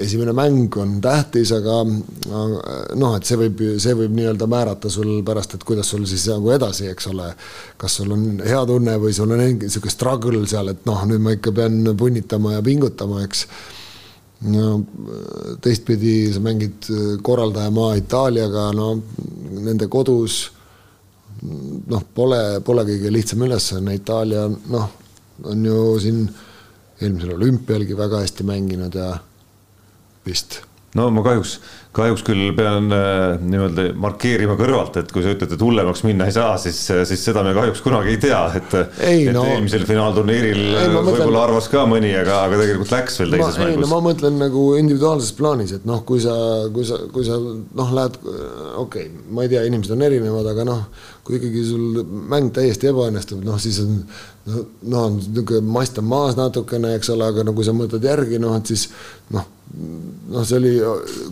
[0.00, 5.56] esimene mäng on tähtis, aga noh, et see võib, see võib nii-öelda määrata sul pärast,
[5.56, 7.32] et kuidas sul siis nagu edasi, eks ole.
[7.78, 11.34] kas sul on hea tunne või sul on niisugune struggle seal, et noh, nüüd ma
[11.36, 13.46] ikka pean punnitama ja pingutama, eks.
[14.48, 14.78] no
[15.64, 16.86] teistpidi sa mängid
[17.26, 18.94] korraldajamaa Itaaliaga, no
[19.58, 20.46] nende kodus
[21.42, 24.88] noh, pole, pole kõige lihtsam ülesanne, Itaalia noh
[25.44, 26.22] on ju siin
[27.00, 29.18] eelmisel olümpialgi väga hästi mänginud ja
[30.26, 30.60] vist.
[30.94, 31.58] no ma kahjuks
[31.98, 36.34] kahjuks küll pean äh, nii-öelda markeerima kõrvalt, et kui sa ütled, et hullemaks minna ei
[36.36, 38.76] saa, siis, äh, siis seda me kahjuks kunagi ei tea, et.
[39.04, 40.62] et no, eelmisel finaalturniiril
[40.96, 43.84] võib-olla arvas ka mõni, aga, aga tegelikult läks veel teises ma, mängus.
[43.84, 46.34] No, ma mõtlen nagu individuaalses plaanis, et noh, kui sa,
[46.74, 50.66] kui sa, kui sa noh, lähed, okei okay,, ma ei tea, inimesed on erinevad, aga
[50.68, 50.82] noh,
[51.26, 53.98] kui ikkagi sul mäng täiesti ebaõnnestub, noh siis on
[54.48, 58.40] noh, no niisugune mast on maas natukene, eks ole, aga no kui sa mõtled järgi,
[58.42, 58.88] noh et siis
[59.34, 59.44] noh,
[59.76, 60.72] noh, see oli,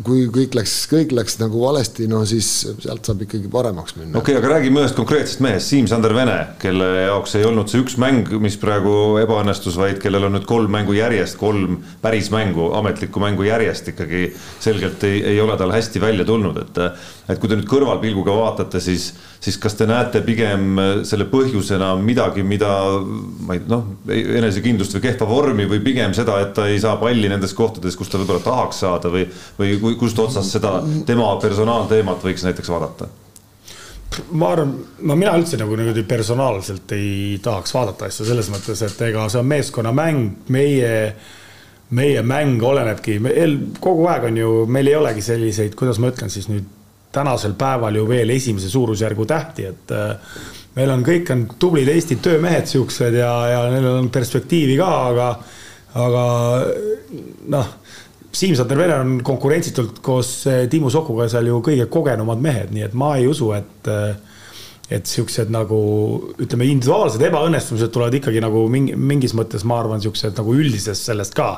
[0.05, 4.19] kui kõik läks, kõik läks nagu valesti, no siis sealt saab ikkagi paremaks minna.
[4.19, 7.97] okei okay,, aga räägime ühest konkreetsest mehest, Siim-Sander Vene, kelle jaoks ei olnud see üks
[8.03, 13.23] mäng, mis praegu ebaõnnestus, vaid kellel on nüüd kolm mängu järjest, kolm päris mängu, ametlikku
[13.23, 14.29] mängu järjest ikkagi
[14.65, 16.83] selgelt ei, ei ole tal hästi välja tulnud, et
[17.27, 19.09] et kui te nüüd kõrvalpilguga vaatate, siis,
[19.43, 22.71] siis kas te näete pigem selle põhjusena midagi, mida
[23.47, 27.31] ma ei noh, enesekindlust või kehva vormi või pigem seda, et ta ei saa palli
[27.33, 29.27] nendes kohtades, kus ta võib-olla tahaks saada või,
[29.59, 33.11] või kust otsast seda tema personaalteemat võiks näiteks vaadata?
[34.39, 34.71] ma arvan,
[35.03, 39.41] no mina üldse nagu niimoodi personaalselt ei tahaks vaadata asju selles mõttes, et ega see
[39.43, 40.23] on meeskonnamäng,
[40.55, 40.93] meie,
[41.91, 43.19] meie mäng olenebki,
[43.83, 46.76] kogu aeg on ju, meil ei olegi selliseid, kuidas ma ütlen siis nüüd
[47.17, 49.97] tänasel päeval ju veel esimese suurusjärgu tähti, et
[50.77, 55.31] meil on, kõik on tublid Eesti töömehed siuksed ja, ja neil on perspektiivi ka, aga,
[56.05, 56.25] aga
[57.57, 57.75] noh
[58.37, 60.31] Siim-Sander Vene on konkurentsitult koos
[60.71, 63.89] Tiimu Sokuga seal ju kõige kogenumad mehed, nii et ma ei usu, et
[64.87, 65.79] et siuksed nagu
[66.39, 71.35] ütleme, individuaalsed ebaõnnestumised tulevad ikkagi nagu mingi, mingis mõttes, ma arvan, siuksed nagu üldisest sellest
[71.35, 71.57] ka.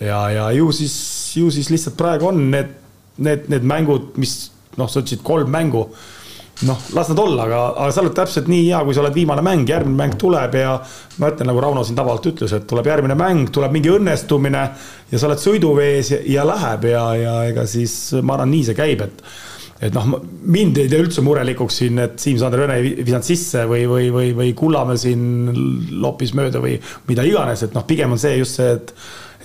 [0.00, 0.94] ja, ja ju siis,
[1.36, 2.72] ju siis lihtsalt praegu on need,
[3.18, 5.86] need, need mängud, mis noh, sa ütlesid kolm mängu.
[6.62, 9.42] Noh, las nad olla, aga, aga sa oled täpselt nii hea, kui sa oled viimane
[9.42, 10.76] mäng, järgmine mäng tuleb ja
[11.18, 14.60] ma ütlen, nagu Rauno siin tabavalt ütles, et tuleb järgmine mäng, tuleb mingi õnnestumine
[15.10, 18.78] ja sa oled sõiduvees ja, ja läheb ja, ja ega siis ma arvan, nii see
[18.78, 19.24] käib, et
[19.82, 20.06] et noh,
[20.54, 24.28] mind ei tee üldse murelikuks siin, et Siim-Sander Vene ei visanud sisse või, või, või,
[24.38, 25.24] või Kullamäe siin
[26.04, 26.76] loppis mööda või
[27.08, 28.94] mida iganes, et noh, pigem on see just see, et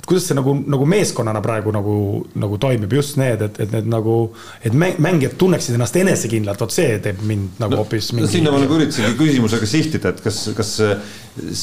[0.08, 1.96] kuidas see nagu, nagu meeskonnana praegu nagu,
[2.40, 4.18] nagu toimib, just need, et, et need nagu,
[4.64, 8.32] et mängijad tunneksid ennast enesekindlalt, vot see teeb mind nagu hoopis no, mingi...
[8.38, 10.78] sinna ma nagu üritasingi küsimusega sihtida, et kas, kas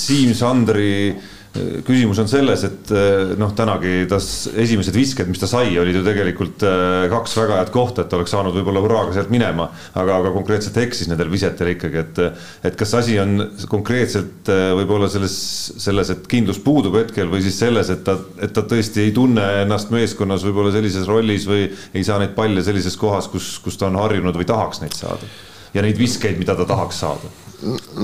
[0.03, 4.27] Siim-Sandri äh, küsimus on selles, et eh, noh, tänagi tas
[4.59, 8.35] esimesed visked, mis ta sai, olid ju tegelikult eh, kaks väga head kohta, et oleks
[8.35, 12.23] saanud võib-olla hurraaga sealt minema, aga, aga konkreetselt eksis nendel visetel ikkagi, et
[12.71, 13.37] et kas asi on
[13.71, 15.37] konkreetselt eh, võib-olla selles,
[15.85, 19.47] selles, et kindlus puudub hetkel või siis selles, et ta, et ta tõesti ei tunne
[19.63, 23.93] ennast meeskonnas võib-olla sellises rollis või ei saa neid palle sellises kohas, kus, kus ta
[23.93, 25.31] on harjunud või tahaks neid saada.
[25.75, 27.31] Ja neid viskeid, mida ta tahaks saada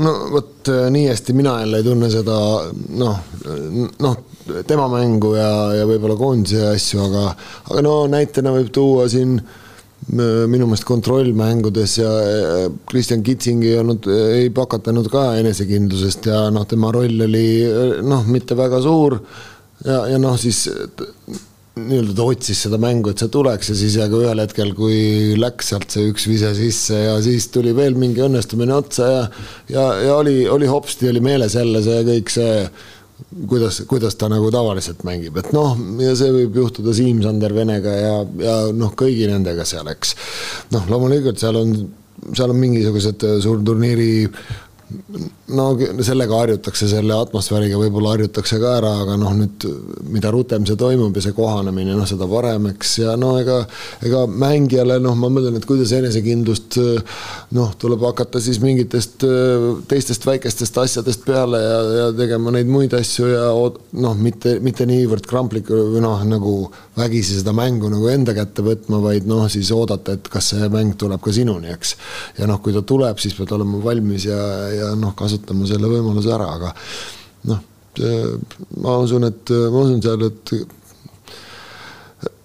[0.00, 2.36] no vot äh, nii hästi mina jälle ei tunne seda
[2.98, 3.18] noh,
[4.00, 4.20] noh
[4.66, 7.26] tema mängu ja, ja võib-olla koondise asju, aga,
[7.70, 9.58] aga no näitena võib tuua siin äh,
[10.08, 12.10] minu meelest kontrollmängudes ja
[12.88, 17.46] Kristjan Kitsing ei olnud, ei pakatanud ka enesekindlusest ja noh, tema roll oli
[18.06, 19.20] noh, mitte väga suur.
[19.84, 20.68] ja, ja noh, siis
[21.78, 25.70] nii-öelda ta otsis seda mängu, et see tuleks ja siis aga ühel hetkel, kui läks
[25.70, 29.20] sealt see üks vise sisse ja siis tuli veel mingi õnnestumine otsa ja
[29.70, 32.56] ja, ja oli, oli hopsti, oli meeles jälle see kõik see,
[33.48, 38.16] kuidas, kuidas ta nagu tavaliselt mängib, et noh, ja see võib juhtuda Siim-Sander Venega ja,
[38.42, 40.16] ja noh, kõigi nendega seal, eks.
[40.74, 41.76] noh, loomulikult seal on,
[42.34, 44.10] seal on mingisugused suurturniiri
[45.56, 45.66] no
[46.04, 49.66] sellega harjutakse, selle atmosfääriga võib-olla harjutakse ka ära, aga noh, nüüd
[50.10, 53.60] mida rutem see toimub ja see kohanemine, noh, seda parem, eks, ja no ega,
[54.06, 56.78] ega mängijale noh, ma mõtlen, et kuidas enesekindlust
[57.56, 59.26] noh, tuleb hakata siis mingitest
[59.90, 65.28] teistest väikestest asjadest peale ja, ja tegema neid muid asju ja noh, mitte, mitte niivõrd
[65.30, 66.54] kramplik või noh, nagu
[67.00, 70.96] vägisi seda mängu nagu enda kätte võtma, vaid noh, siis oodata, et kas see mäng
[71.00, 71.96] tuleb ka sinuni, eks.
[72.38, 74.40] ja noh, kui ta tuleb, siis pead olema valmis ja,
[74.74, 76.74] ja noh, kasutama selle võimaluse ära, aga
[77.50, 77.64] noh,
[78.84, 80.54] ma usun, et ma usun seal, et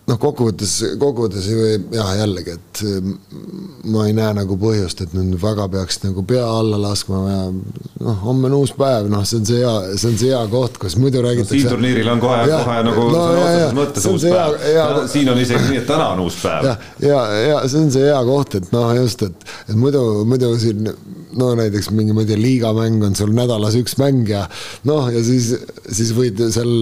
[0.05, 2.81] noh, kokkuvõttes, kokkuvõttes jah, jällegi, et
[3.89, 8.19] ma ei näe nagu põhjust, et nüüd väga peaks nagu pea alla laskma ja noh,
[8.25, 10.97] homme on uus päev, noh, see on see hea, see on see hea koht, kus
[11.01, 11.63] muidu räägitakse no,.
[11.63, 14.57] siin turniiril on kohe, kohe nagu no, sõna otseses mõttes uus päev.
[14.75, 16.69] Ja, siin on isegi nii, et täna on uus päev.
[16.69, 16.77] ja,
[17.09, 20.93] ja, ja see on see hea koht, et noh, just, et, et muidu, muidu siin
[21.39, 24.45] no näiteks mingi, ma ei tea, liigamäng on sul nädalas üks mäng ja
[24.87, 25.51] noh, ja siis,
[25.85, 26.73] siis võid seal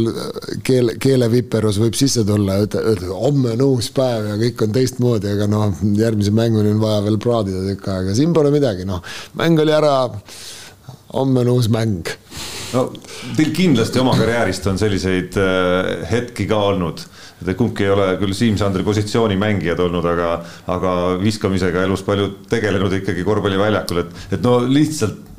[0.65, 5.31] keele, keeleviperus võib sisse tulla ja öelda, homme on uus päev ja kõik on teistmoodi,
[5.35, 9.01] aga noh, järgmise mänguni on vaja veel praadida tükk aega, siin pole midagi, noh,
[9.39, 9.95] mäng oli ära.
[11.13, 12.09] homme on uus mäng.
[12.73, 12.87] no
[13.37, 17.05] teil kindlasti oma karjäärist on selliseid äh, hetki ka olnud
[17.49, 20.31] et kumbki ei ole küll Siim-Sandri positsiooni mängijad olnud, aga,
[20.71, 25.31] aga viskamisega elus palju tegelenud ikkagi korvpalliväljakul, et, et no lihtsalt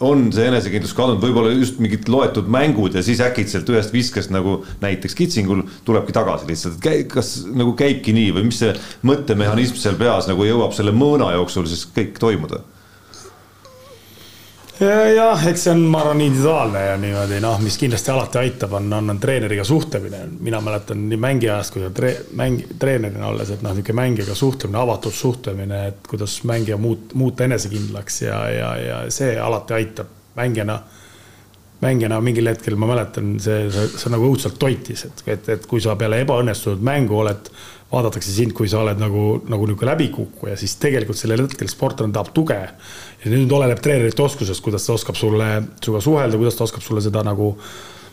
[0.00, 4.62] on see enesekindlus kadunud, võib-olla just mingid loetud mängud ja siis äkitselt ühest viskest nagu
[4.80, 8.72] näiteks Kitsingul tulebki tagasi lihtsalt, et kas nagu käibki nii või mis see
[9.06, 12.62] mõttemehhanism seal peas nagu jõuab selle mõõna jooksul siis kõik toimuda
[14.80, 18.92] jah, eks see on, ma arvan, individuaalne ja niimoodi noh, mis kindlasti alati aitab, on,
[18.92, 20.22] on, on treeneriga suhtlemine.
[20.40, 24.80] mina mäletan nii mängiajast kui ka tre, mäng, treenerina olles, et noh, niisugune mängijaga suhtlemine,
[24.80, 30.80] avatud suhtlemine, et kuidas mängija muut-, muuta enesekindlaks ja, ja, ja see alati aitab mängijana
[31.80, 35.80] mängijana mingil hetkel ma mäletan, see, see, see nagu õudselt toitis, et, et, et kui
[35.80, 37.48] sa peale ebaõnnestunud mängu oled,
[37.90, 42.30] vaadatakse sind, kui sa oled nagu, nagu niisugune läbikukkuja, siis tegelikult sellel hetkel sportlane tahab
[42.36, 42.60] tuge.
[43.24, 45.50] Ja nüüd oleneb treenerite oskusest, kuidas ta oskab sulle,
[45.82, 47.50] sinuga suhelda, kuidas ta oskab sulle seda nagu,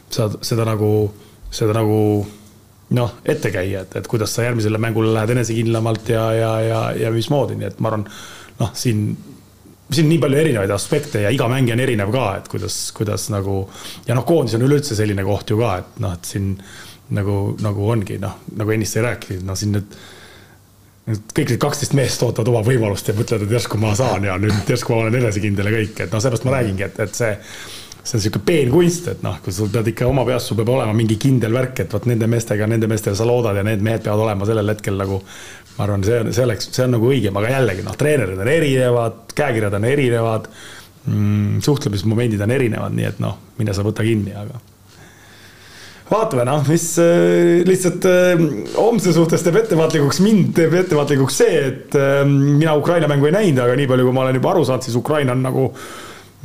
[0.10, 0.92] seda, seda nagu,
[1.54, 2.00] seda nagu
[2.98, 7.14] noh, ette käia, et, et kuidas sa järgmisele mängule lähed enesekindlamalt ja, ja, ja, ja
[7.14, 8.06] mismoodi, nii et ma arvan,
[8.62, 9.10] noh, siin,
[9.92, 13.60] siin nii palju erinevaid aspekte ja iga mängija on erinev ka, et kuidas, kuidas nagu
[14.08, 16.54] ja noh, koondis on üleüldse selline koht ju ka, et noh, et siin
[17.16, 19.98] nagu, nagu ongi noh, nagu ennist sai rääkinud, noh siin nüüd
[21.08, 24.68] kõik need kaksteist meest ootavad oma võimalust ja mõtlevad, et järsku ma saan ja nüüd
[24.68, 27.36] järsku ma olen enesekindel ja kõik, et noh, seepärast ma räägingi, et, et see
[28.08, 30.94] see on sihuke peenkunst, et noh, kui sul pead ikka oma peas, sul peab olema
[30.96, 34.24] mingi kindel värk, et vot nende meestega, nende meestele sa loodad ja need mehed peavad
[34.24, 35.22] olema sellel hetkel nagu.
[35.78, 38.48] ma arvan, see on, see oleks, see on nagu õigem, aga jällegi noh, treenerid on
[38.50, 40.48] erinevad, käekirjad on erinevad
[41.06, 41.60] mm,.
[41.68, 44.58] suhtlemismomendid on erinevad, nii et noh, mine sa võta kinni, aga
[46.10, 48.44] vaatame noh, mis äh, lihtsalt äh,
[48.78, 53.64] homse suhtes teeb ettevaatlikuks, mind teeb ettevaatlikuks see, et äh, mina Ukraina mängu ei näinud,
[53.64, 55.72] aga nii palju, kui ma olen juba aru saanud, siis Ukraina on nagu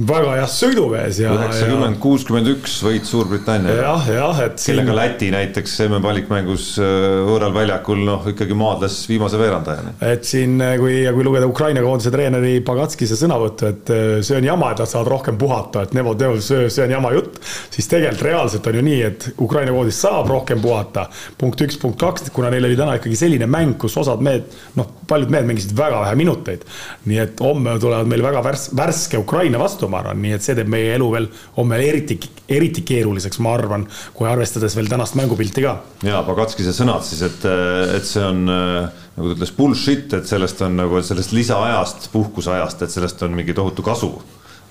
[0.00, 1.34] väga hea sõidumees ja.
[1.36, 3.74] üheksakümmend, kuuskümmend üks võit Suurbritannia.
[3.76, 4.54] jah, jah, et.
[4.56, 4.96] kellega siin...
[4.96, 9.92] Läti näiteks MM-valikmängus äh, võõral väljakul noh, ikkagi maadles viimase veerandajani.
[10.08, 14.48] et siin, äh, kui, kui lugeda Ukraina koondise treeneri Pagatskise sõnavõttu, et äh, see on
[14.48, 17.36] jama, et nad saavad rohkem puhata, et nemad see, see on jama jutt.
[17.76, 21.04] siis tegelikult reaalselt on ju nii, et Ukraina koondis saab rohkem puhata.
[21.36, 24.48] punkt üks, punkt kaks, kuna neil oli täna ikkagi selline mäng, kus osad mehed,
[24.80, 26.64] noh, paljud mehed mängisid väga vähe minuteid.
[27.12, 30.56] nii et homme tulevad meil väga värs-, värske Ukraina vastu ma arvan, nii et see
[30.58, 32.18] teeb meie elu veel homme eriti,
[32.52, 35.78] eriti keeruliseks, ma arvan, kui arvestades veel tänast mängupilti ka.
[36.06, 37.48] ja Pagatskise sõnad siis, et,
[37.96, 42.94] et see on nagu ta ütles, bullshit, et sellest on nagu sellest lisaajast, puhkuseajast, et
[42.94, 44.14] sellest on mingi tohutu kasu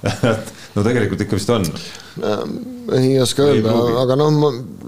[0.34, 1.67] et no tegelikult ikka vist on.
[2.97, 4.47] ei oska öelda, aga noh,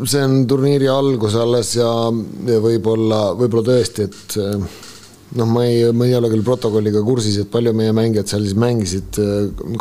[0.10, 1.92] see on turniiri algus alles ja,
[2.50, 4.38] ja võib-olla, võib-olla tõesti, et
[5.40, 8.60] noh, ma ei, ma ei ole küll protokolliga kursis, et palju meie mängijad seal siis
[8.60, 9.20] mängisid,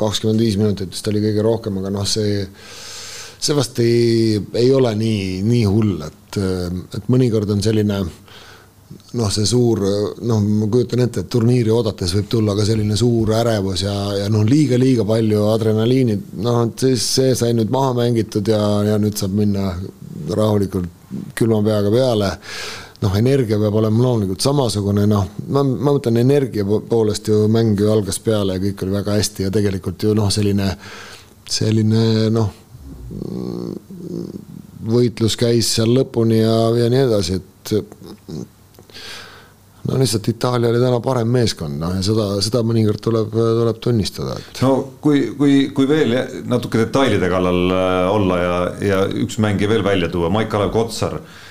[0.00, 2.46] kakskümmend viis minutit vist oli kõige rohkem, aga noh, see
[3.42, 6.38] see vast ei, ei ole nii, nii hull, et,
[6.94, 7.98] et mõnikord on selline
[9.18, 9.82] noh, see suur,
[10.24, 14.28] noh, ma kujutan ette, et turniiri oodates võib tulla ka selline suur ärevus ja, ja
[14.32, 18.62] noh, liiga-liiga palju adrenaliini, noh, et siis see sai nüüd maha mängitud ja,
[18.92, 19.72] ja nüüd saab minna
[20.32, 22.30] rahulikult külma peaga peale
[23.02, 27.90] noh, energia peab olema loomulikult samasugune, noh, ma, ma mõtlen energia poolest ju mäng ju
[27.92, 30.70] algas peale ja kõik oli väga hästi ja tegelikult ju noh, selline,
[31.50, 32.52] selline noh,
[34.92, 37.74] võitlus käis seal lõpuni ja, ja nii edasi, et
[39.82, 44.38] no lihtsalt Itaalia oli täna parem meeskond, noh ja seda, seda mõnikord tuleb, tuleb tunnistada,
[44.38, 44.62] et.
[44.62, 46.14] no kui, kui, kui veel
[46.50, 48.58] natuke detailide kallal äh, olla ja,
[48.92, 51.41] ja üks mängija veel välja tuua, Maik-Kalev Kotsar Äh,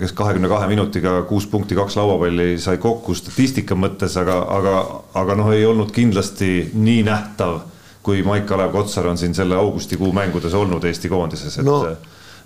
[0.00, 4.74] kes kahekümne kahe minutiga kuus punkti, kaks lauapalli sai kokku statistika mõttes, aga, aga,
[5.16, 7.62] aga noh, ei olnud kindlasti nii nähtav,
[8.04, 11.80] kui Maik-Kalev Kotsar on siin selle augustikuu mängudes olnud Eesti koondises, et no.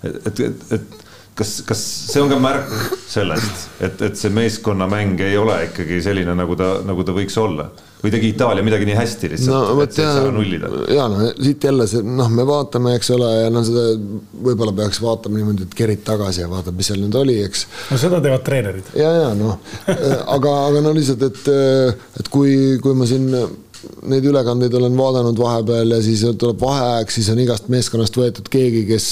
[0.03, 1.06] et, et, et, et
[1.37, 2.71] kas, kas see on ka märk
[3.07, 7.69] sellest, et, et see meeskonnamäng ei ole ikkagi selline, nagu ta, nagu ta võiks olla?
[7.97, 10.69] või tegi Itaalia midagi nii hästi lihtsalt no,, et ja, nullida?
[10.93, 13.87] ja no siit jälle see, noh, me vaatame, eks ole, ja no seda
[14.45, 17.65] võib-olla peaks vaatama niimoodi, et kerid tagasi ja vaatab, mis seal nüüd oli, eks.
[17.89, 18.91] no seda teevad treenerid.
[18.97, 19.57] ja, ja noh,
[19.89, 21.49] aga, aga no lihtsalt, et,
[22.21, 23.31] et kui, kui ma siin
[24.07, 28.83] neid ülekandeid olen vaadanud vahepeal ja siis tuleb vaheaeg, siis on igast meeskonnast võetud keegi,
[28.87, 29.07] kes,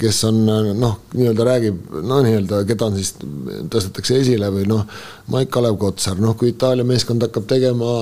[0.00, 0.40] kes on
[0.78, 3.12] noh, nii-öelda räägib, no nii-öelda, keda on siis,
[3.72, 4.86] tõstetakse esile või noh,
[5.32, 7.92] Maik-Kalev Kotsar, noh, kui Itaalia meeskond hakkab tegema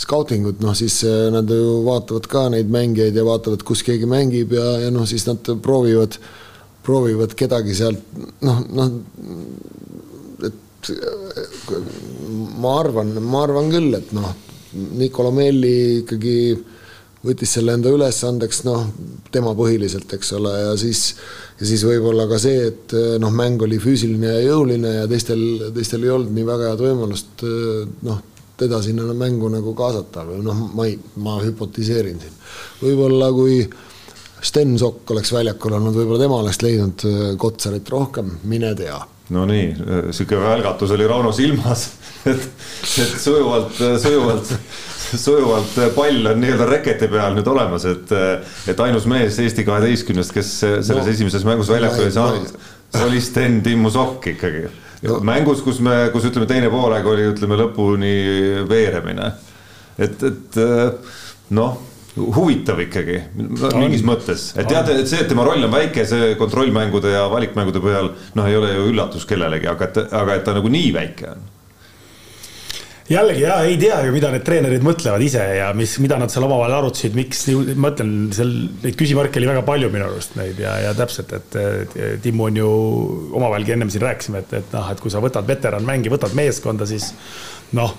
[0.00, 1.00] skautingut, noh siis
[1.34, 5.26] nad ju vaatavad ka neid mängijaid ja vaatavad, kus keegi mängib ja, ja noh, siis
[5.28, 6.18] nad proovivad,
[6.84, 8.96] proovivad kedagi sealt noh, noh,
[10.44, 10.90] et
[12.60, 14.32] ma arvan, ma arvan küll, et noh
[14.74, 16.38] Nicola Melli ikkagi
[17.24, 18.84] võttis selle enda ülesandeks, noh,
[19.32, 21.06] tema põhiliselt, eks ole, ja siis,
[21.60, 25.40] ja siis võib-olla ka see, et noh, mäng oli füüsiline ja jõuline ja teistel,
[25.74, 27.46] teistel ei olnud nii väga head võimalust
[28.04, 28.20] noh,
[28.60, 32.36] teda sinna mängu nagu kaasata või noh, ma ei, ma hüpotiseerin siin.
[32.84, 33.62] võib-olla kui
[34.44, 37.08] Sten Sokk oleks väljakul olnud, võib-olla tema oleks leidnud
[37.40, 39.00] Kotsarit rohkem, mine tea.
[39.32, 39.68] No nii,
[40.12, 41.86] sihuke välgatus oli Rauno silmas
[42.30, 42.44] et,
[42.84, 44.52] et sujuvalt, sujuvalt,
[45.24, 48.12] sujuvalt pall on nii-öelda reketi peal nüüd olemas, et,
[48.68, 52.52] et ainus mees Eesti kaheteistkümnest, kes selles no, esimeses mängus väljakul ei saanud,
[53.04, 54.68] oli Sten Timmu Sokk ikkagi.
[55.04, 55.18] No..
[55.24, 58.14] mängus, kus me, kus ütleme, teine poolaeg oli, ütleme lõpuni
[58.68, 59.32] veeremine.
[60.00, 60.62] et, et
[61.52, 61.80] noh
[62.14, 67.10] huvitav ikkagi mingis mõttes, et tead, et see, et tema roll on väike, see kontrollmängude
[67.10, 70.70] ja valikmängude põhjal noh, ei ole ju üllatus kellelegi, aga et, aga et ta nagu
[70.70, 71.50] nii väike on.
[73.04, 76.46] Jällegi ja ei tea ju, mida need treenerid mõtlevad ise ja mis, mida nad seal
[76.46, 77.42] omavahel arutasid, miks,
[77.76, 81.98] ma ütlen, seal neid küsimärke oli väga palju minu arust neid ja, ja täpselt, et
[82.24, 82.70] Timmu on ju
[83.36, 87.10] omavahelgi ennem siin rääkisime, et, et noh, et kui sa võtad veteranmängi, võtad meeskonda, siis
[87.76, 87.92] noh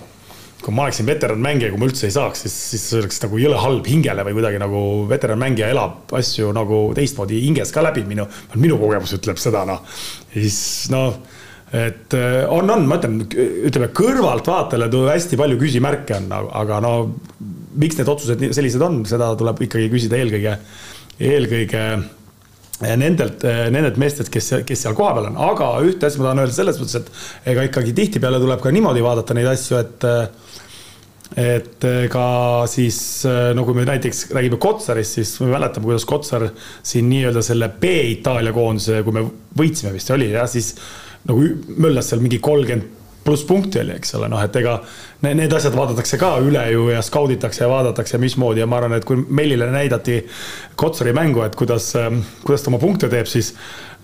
[0.65, 3.85] kui ma oleksin veteranmängija, kui ma üldse ei saaks, siis, siis oleks nagu jõle halb
[3.89, 8.25] hingele või kuidagi nagu veteranmängija elab asju nagu teistmoodi hinges ka läbi minu,
[8.57, 9.85] minu kogemus ütleb seda noh.
[10.33, 10.59] siis
[10.93, 11.19] noh
[11.75, 12.13] et
[12.49, 13.21] on, on, ma ütlen,
[13.67, 16.91] ütleme kõrvaltvaatajale tuleb hästi palju küsimärke on, aga no
[17.75, 20.53] miks need otsused sellised on, seda tuleb ikkagi küsida eelkõige,
[21.19, 21.87] eelkõige
[22.99, 26.79] nendelt, nendelt meestelt, kes, kes seal kohapeal on, aga ühte asja ma tahan öelda selles
[26.81, 30.07] mõttes, et ega ikkagi tihtipeale tuleb ka niimoodi vaadata neid asju, et
[31.33, 32.25] et ka
[32.69, 32.97] siis,
[33.57, 36.49] no kui me näiteks räägime Kotsarist, siis me mäletame, kuidas Kotsar
[36.85, 39.25] siin nii-öelda selle B-Itaalia koondise, kui me
[39.57, 40.75] võitsime vist oli jah, siis
[41.25, 41.47] nagu
[41.81, 44.75] möllas seal mingi kolmkümmend pluss punkti oli, eks ole, noh, et ega
[45.25, 49.07] need asjad vaadatakse ka üle ju ja skauditakse ja vaadatakse, mismoodi ja ma arvan, et
[49.07, 50.19] kui Mellile näidati
[50.77, 51.91] Kotsari mängu, et kuidas,
[52.45, 53.55] kuidas ta oma punkte teeb, siis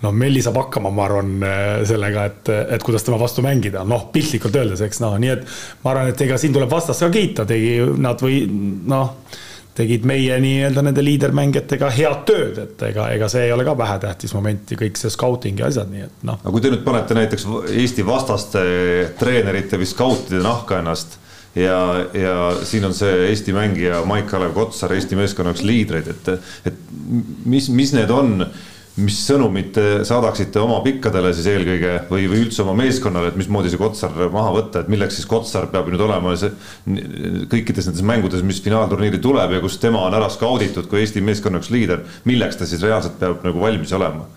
[0.01, 1.45] no Melli saab hakkama, ma arvan,
[1.87, 5.45] sellega, et, et kuidas tema vastu mängida, noh, piltlikult öeldes, eks noh, nii et
[5.83, 9.15] ma arvan, et ega siin tuleb vastast ka kiita, tegi nad või noh
[9.77, 14.35] tegid meie nii-öelda nende liidermängijatega head tööd, et ega, ega see ei ole ka vähetähtis
[14.35, 16.39] moment ja kõik see scouting ja asjad, nii et noh.
[16.41, 18.63] aga kui te nüüd panete näiteks Eesti vastaste
[19.19, 21.17] treenerite või skautide nahka ennast
[21.55, 21.77] ja,
[22.13, 22.35] ja
[22.67, 26.83] siin on see Eesti mängija Maik-Kalev Kotsar, Eesti meeskonna üks liidreid, et, et
[27.45, 28.43] mis, mis need on
[28.99, 33.71] mis sõnumit te saadaksite oma pikkadele siis eelkõige või, või üldse oma meeskonnale, et mismoodi
[33.71, 36.51] see Kotsar maha võtta, et milleks siis Kotsar peab nüüd olema see,
[37.51, 41.61] kõikides nendes mängudes, mis finaalturniiri tuleb ja kus tema on ära skauditud kui Eesti meeskonna
[41.61, 44.27] üks liider, milleks ta siis reaalselt peab nagu valmis olema?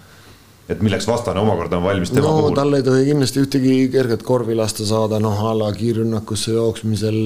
[0.65, 2.55] et milleks vastane omakorda on valmis tema no, puhul?
[2.57, 7.19] tal ei tohi kindlasti ühtegi kerget korvi lasta saada, noh a la kiirrünnakusse jooksmisel,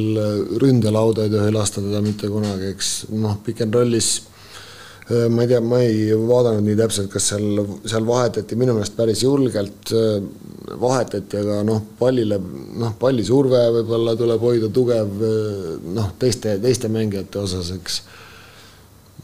[0.59, 4.17] ründelauda ei tohi lasta teda mitte kunagi, eks noh, pick and rollis
[5.09, 9.23] ma ei tea, ma ei vaadanud nii täpselt, kas seal, seal vahetati minu meelest päris
[9.25, 10.19] julgelt äh,
[10.81, 12.37] vahetati, aga noh, pallile,
[12.77, 18.01] noh, pallisurve võib-olla tuleb hoida tugev äh, noh, teiste, teiste mängijate osas, eks.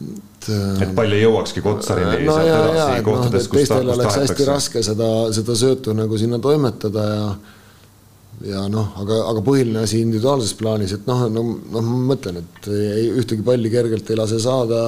[0.01, 0.49] et,
[0.87, 4.85] et pall ei jõuakski Kotsarini no, sealt edasi noh, kohtades, kus teistel oleks hästi raske
[4.89, 7.27] seda, seda söötu nagu sinna toimetada ja
[8.43, 12.67] ja noh, aga, aga põhiline asi individuaalses plaanis, et noh, no, noh, ma mõtlen, et
[12.73, 14.79] ei, ühtegi palli kergelt ei lase saada,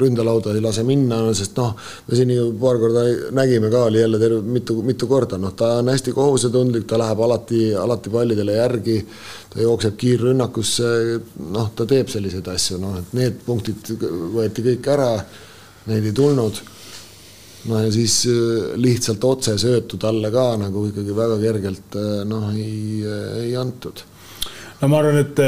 [0.00, 1.74] ründelauda ei lase minna, sest noh,
[2.06, 3.04] me siin ju paar korda
[3.36, 7.20] nägime ka, oli jälle terve mitu, mitu korda, noh, ta on hästi kohusetundlik, ta läheb
[7.26, 9.00] alati, alati pallidele järgi,
[9.52, 10.94] ta jookseb kiirrünnakusse,
[11.52, 13.92] noh, ta teeb selliseid asju, noh, et need punktid
[14.38, 15.12] võeti kõik ära,
[15.90, 16.64] neid ei tulnud
[17.64, 23.02] no ja siis äh, lihtsalt otsesöötu talle ka nagu ikkagi väga kergelt äh, noh, ei,
[23.02, 24.04] äh, ei antud.
[24.80, 25.42] no ma arvan, et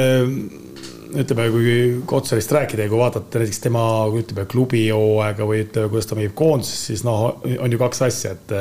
[1.19, 1.73] ütleme, kui
[2.09, 6.37] Kotsarist rääkida ja kui vaadata näiteks tema, ütleme, klubi hooaega või ütleme, kuidas ta mängib
[6.37, 8.53] koondises, siis noh, on ju kaks asja, et,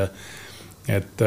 [0.95, 1.25] et,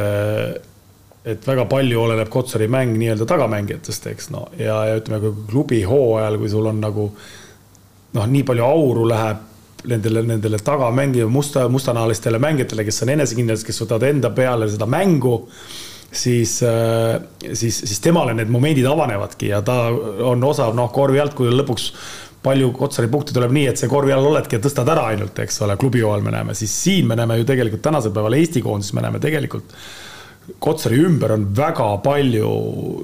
[1.34, 5.82] et väga palju oleneb Kotsari mäng nii-öelda tagamängijatest, eks no ja, ja ütleme, kui klubi
[5.88, 7.10] hooajal, kui sul on nagu
[8.16, 9.49] noh, nii palju auru läheb
[9.88, 15.36] nendele, nendele tagamängija, musta, mustanahalistele mängijatele, kes on enesekindlad, kes võtavad enda peale seda mängu,
[16.12, 17.20] siis, äh,
[17.52, 21.92] siis, siis temale need momendid avanevadki ja ta on osav, noh, korvi alt, kui lõpuks
[22.42, 25.60] palju Kotsari punkte tuleb nii, et see korvi all oledki ja tõstad ära ainult, eks
[25.66, 28.96] ole, klubi hooajal me näeme, siis siin me näeme ju tegelikult tänasel päeval Eesti koondises
[28.96, 29.76] me näeme tegelikult
[30.58, 32.48] Kotsari ümber on väga palju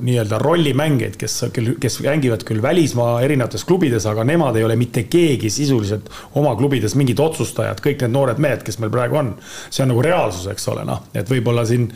[0.04, 1.36] nii-öelda rollimängijaid, kes,
[1.80, 6.96] kes mängivad küll välismaa erinevates klubides, aga nemad ei ole mitte keegi sisuliselt oma klubides
[6.98, 9.34] mingid otsustajad, kõik need noored mehed, kes meil praegu on.
[9.70, 11.86] see on nagu reaalsus, eks ole, noh, et võib-olla siin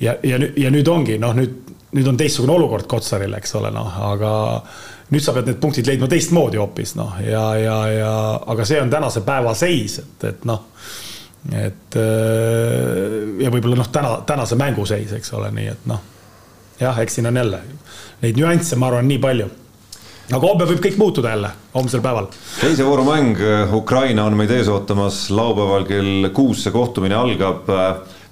[0.00, 4.00] ja, ja, ja nüüd ongi noh, nüüd, nüüd on teistsugune olukord Kotsaril, eks ole, noh,
[4.10, 4.32] aga
[5.12, 8.14] nüüd sa pead need punktid leidma teistmoodi hoopis noh, ja, ja, ja
[8.46, 10.66] aga see on tänase päeva seis, et, et noh
[11.52, 16.02] et äh, ja võib-olla noh, täna, tänase mängu seis, eks ole, nii et noh,
[16.80, 17.62] jah, eks siin on jälle
[18.22, 19.48] neid nüansse, ma arvan, nii palju.
[20.32, 22.28] aga homme võib kõik muutuda jälle, homsel päeval.
[22.60, 23.40] teise vooru mäng
[23.76, 27.68] Ukraina on meid ees ootamas laupäeval kell kuus see kohtumine algab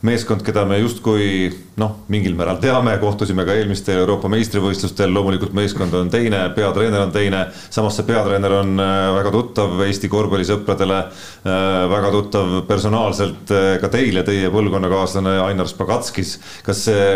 [0.04, 1.48] meeskond, keda me justkui
[1.80, 7.12] noh, mingil määral teame, kohtusime ka eelmistel Euroopa meistrivõistlustel, loomulikult meeskond on teine, peatreener on
[7.14, 7.44] teine.
[7.72, 13.88] samas see peatreener on äh, väga tuttav Eesti korvpallisõpradele, äh, väga tuttav personaalselt äh, ka
[13.92, 16.36] teile, teie põlvkonnakaaslane Ainar Spagatskis.
[16.66, 17.12] kas see,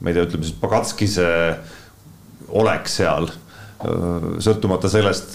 [0.00, 1.30] ma ei tea, ütleme siis Spagatskise
[2.60, 3.30] olek seal
[4.44, 5.32] sõltumata sellest,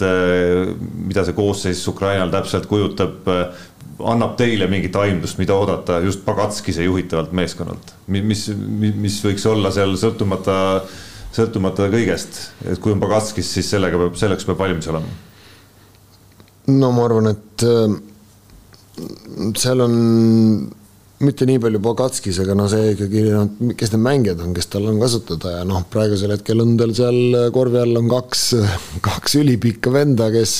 [1.08, 3.26] mida see koosseis Ukrainal täpselt kujutab,
[4.04, 9.72] annab teile mingit aimdust, mida oodata just Pagatskise juhitavalt meeskonnalt, mis, mis, mis võiks olla
[9.74, 10.56] seal sõltumata,
[11.36, 15.14] sõltumata kõigest, et kui on Pagatskis, siis sellega peab, selleks peab valmis olema?
[16.66, 17.96] no ma arvan, et äh,
[19.56, 19.96] seal on
[21.24, 24.88] mitte nii palju Bogatskis, aga no see ikkagi noh, kes need mängijad on, kes tal
[24.90, 28.42] on kasutada ja noh, praegusel hetkel on tal seal korvi all on kaks,
[29.06, 30.58] kaks ülipikka venda, kes,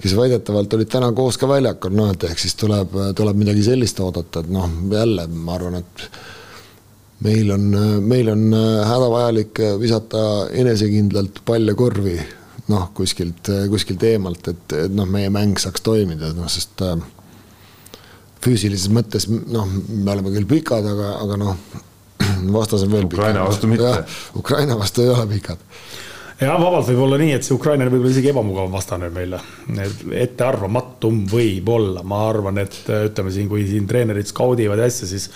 [0.00, 4.00] kes väidetavalt olid täna koos ka väljakul, noh et ehk siis tuleb, tuleb midagi sellist
[4.04, 6.08] oodata, et noh, jälle ma arvan, et
[7.26, 7.68] meil on,
[8.08, 8.48] meil on
[8.88, 10.24] hädavajalik visata
[10.56, 12.16] enesekindlalt palle korvi,
[12.72, 16.96] noh, kuskilt, kuskilt eemalt, et, et noh, meie mäng saaks toimida, noh, sest äh,
[18.44, 21.56] füüsilises mõttes noh, me oleme küll pikad, aga, aga noh,
[22.58, 23.24] vastas on veel pikad.
[23.24, 23.94] Ukraina vastu mitte.
[24.38, 25.64] Ukraina vastu ei ole pikad
[26.38, 29.40] ja vabalt võib olla nii, et see Ukraina on võib-olla isegi ebamugav vastane meile.
[30.22, 35.28] ettearvamatum võib-olla, ma arvan, et ütleme siin, kui siin treenerid skaudivad ja asja, siis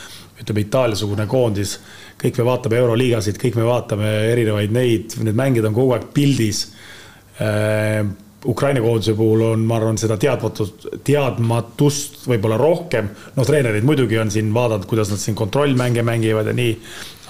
[0.43, 1.77] ütleme Itaalia-sugune koondis,
[2.23, 6.69] kõik me vaatame euroliigasid, kõik me vaatame erinevaid neid, need mängijad on kogu aeg pildis
[7.43, 8.07] äh,
[8.47, 13.11] Ukraina koondise puhul on, ma arvan, seda teadmatust, teadmatust võib-olla rohkem.
[13.37, 16.77] noh, treenerid muidugi on siin vaadanud, kuidas nad siin kontrollmänge mängivad ja nii.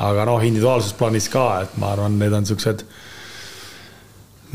[0.08, 2.86] aga noh, individuaalses plaanis ka, et ma arvan, need on siuksed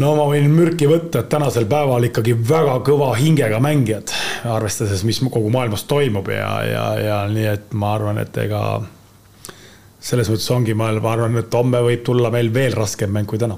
[0.02, 4.14] no ma võin mürki võtta, et tänasel päeval ikkagi väga kõva hingega mängijad,
[4.50, 8.82] arvestades, mis kogu maailmas toimub ja, ja, ja nii, et ma arvan, et ega
[10.00, 13.58] selles mõttes ongi, ma arvan, et homme võib tulla meil veel raskem mäng kui täna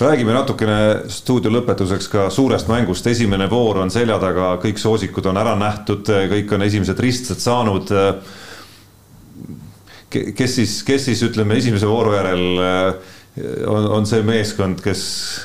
[0.00, 0.76] räägime natukene
[1.12, 6.08] stuudio lõpetuseks ka suurest mängust, esimene voor on selja taga, kõik soosikud on ära nähtud,
[6.32, 7.92] kõik on esimesed ristlased saanud.
[10.10, 12.62] kes siis, kes siis ütleme esimese vooru järel
[13.66, 15.02] on, on see meeskond, kes,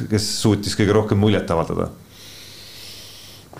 [0.09, 1.91] kes suutis kõige rohkem muljet avaldada?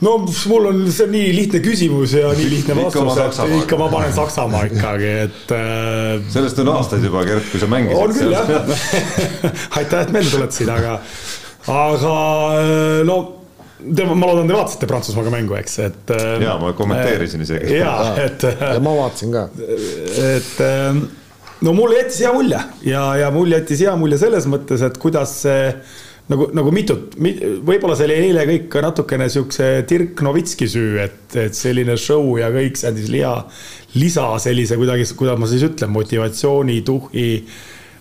[0.03, 0.15] No
[0.49, 4.65] mul on see nii lihtne küsimus ja nii lihtne vastus, et ikka ma panen Saksamaa
[4.67, 6.25] ikkagi, et äh....
[6.33, 8.01] sellest on aastaid juba, Gert, kui sa mängisid.
[8.03, 8.51] on küll jah
[9.79, 10.97] aitäh, et meelde tuletasid, aga,
[11.71, 12.15] aga
[12.59, 13.19] äh, no
[13.79, 16.15] te, ma loodan, te vaatasite Prantsusmaaga mängu, eks, et.
[16.15, 17.77] Äh, ja ma kommenteerisin isegi.
[17.79, 18.43] ja, et.
[18.43, 19.47] ja ma vaatasin ka.
[20.25, 21.05] et äh,
[21.63, 25.39] no mulle jättis hea mulje ja, ja mul jättis hea mulje selles mõttes, et kuidas
[25.45, 25.71] see
[26.31, 31.57] nagu, nagu mitut, võib-olla see oli eile kõik natukene siukse Dirk Novitski süü, et, et
[31.57, 33.37] selline show ja kõik see andis liha,
[33.99, 37.29] lisa sellise kuidagi, kuidas ma siis ütlen, motivatsiooni, tuhhi,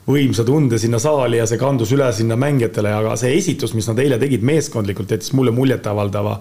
[0.04, 4.00] võimsa tunde sinna saali ja see kandus üle sinna mängijatele, aga see esitus, mis nad
[4.04, 6.38] eile tegid meeskondlikult, jättis mulle muljetavaldava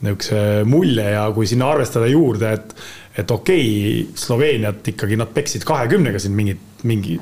[0.00, 2.74] niisuguse mulje ja kui sinna arvestada juurde, et
[3.18, 7.18] et okei Sloveeniat ikkagi nad peksid kahekümnega siin mingit, mingi,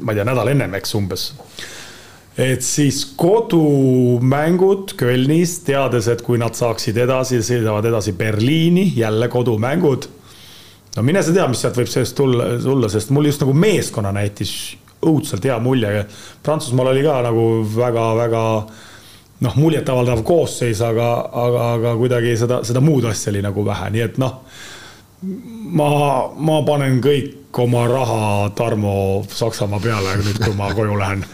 [0.00, 1.26] ma ei tea, nädal ennem, eks umbes.
[2.38, 10.08] Et siis kodumängud Kölnis, teades, et kui nad saaksid edasi, sõidavad edasi Berliini, jälle kodumängud.
[10.96, 14.22] no mine sa tea, mis sealt võib sellest tulla, tulla, sest mul just nagu meeskonnana
[14.26, 14.54] jättis
[15.06, 16.06] õudselt hea mulje.
[16.42, 18.44] Prantsusmaal oli ka nagu väga-väga
[19.40, 24.04] noh, muljetavaldav koosseis, aga, aga, aga kuidagi seda, seda muud asja oli nagu vähe, nii
[24.04, 24.42] et noh
[25.22, 25.88] ma,
[26.36, 31.24] ma panen kõik oma raha Tarmo Saksamaa peale nüüd, kui ma koju lähen.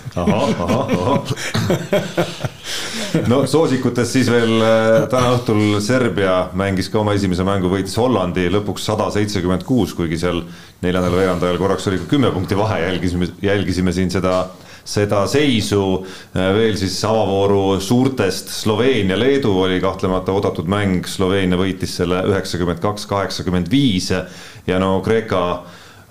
[3.30, 8.48] no soosikutes siis veel äh, täna õhtul Serbia mängis ka oma esimese mängu, võitis Hollandi
[8.52, 10.42] lõpuks sada seitsekümmend kuus, kuigi seal
[10.82, 14.46] neljandal veerandajal korraks oli ka kümme punkti vahe, jälgisime, jälgisime siin seda
[14.86, 22.22] seda seisu äh, veel siis avavooru suurtest Sloveenia-Leedu oli kahtlemata oodatud mäng, Sloveenia võitis selle
[22.30, 25.42] üheksakümmend kaks, kaheksakümmend viis ja no Kreeka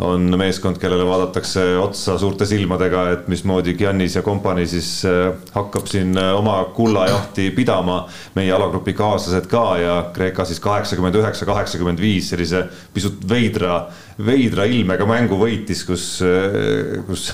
[0.04, 5.88] on meeskond, kellele vaadatakse otsa suurte silmadega, et mismoodi Giannis ja kompanii siis äh, hakkab
[5.88, 8.02] siin äh, oma kullajahti pidama.
[8.36, 13.86] meie alagrupi kaaslased ka ja Kreeka siis kaheksakümmend üheksa, kaheksakümmend viis sellise pisut veidra,
[14.20, 16.20] veidra ilmega mängu võitis, kus,
[17.08, 17.30] kus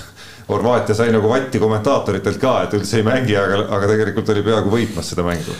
[0.48, 4.74] Horvaatia sai nagu vatti kommentaatoritelt ka, et üldse ei mängi, aga, aga tegelikult oli peaaegu
[4.74, 5.54] võitmas seda mängu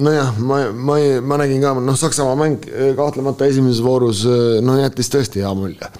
[0.00, 2.62] nojah, ma, ma ma nägin ka, noh, Saksamaa mäng
[2.96, 4.22] kahtlemata esimeses voorus
[4.64, 5.90] no jättis tõesti hea mulje.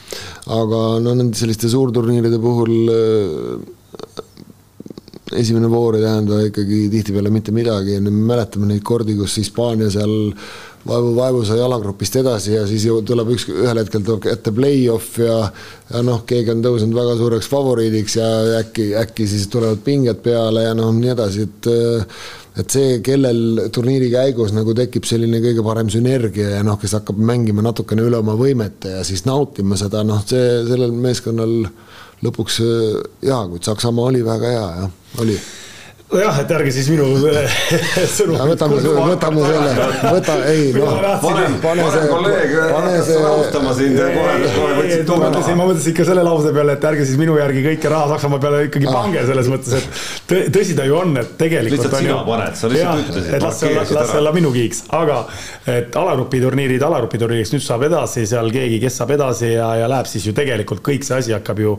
[0.58, 3.74] aga no nende selliste suurturniiride puhul eh,
[5.42, 10.32] esimene voor ei tähenda ikkagi tihtipeale mitte midagi, me mäletame neid kordi, kus Hispaania seal
[10.86, 15.18] vaevu, vaevu sai jalagrupist edasi ja siis ju tuleb üks, ühel hetkel tuleb ette play-off
[15.22, 15.38] ja
[15.88, 20.66] ja noh, keegi on tõusnud väga suureks favoriidiks ja äkki, äkki siis tulevad pinged peale
[20.66, 21.70] ja noh, nii edasi, et
[22.58, 27.20] et see, kellel turniiri käigus nagu tekib selline kõige parem sünergia ja noh, kes hakkab
[27.22, 31.54] mängima natukene üle oma võimete ja siis nautima seda, noh, see sellel meeskonnal
[32.26, 32.58] lõpuks
[33.22, 35.38] jaa, kuid Saksamaa oli väga hea, jah, oli
[36.08, 37.06] nojah, et ärge siis minu
[38.16, 38.36] sõnu.
[38.48, 41.00] võtame, võtame selle, võta, ei noh.
[41.22, 43.18] pane, pane see, pane see.
[43.20, 45.42] rahustama sind ja kohe, kohe võtsid maha.
[45.58, 48.62] ma mõtlesin ikka selle lause peale, et ärge siis minu järgi kõike raha Saksamaa peale
[48.70, 48.96] ikkagi ah.
[48.96, 49.76] pange selles mõttes,
[50.32, 51.76] et tõsi ta ju on, et tegelikult.
[51.76, 53.36] lihtsalt sina paned, sa lihtsalt ütlesid.
[53.36, 55.20] et las see, las see olla minu kiiks, aga
[55.68, 59.92] et alagrupi turniirid alagrupi turniiriks, nüüd saab edasi seal keegi, kes saab edasi ja, ja
[59.92, 61.76] läheb siis ju tegelikult kõik see asi hakkab ju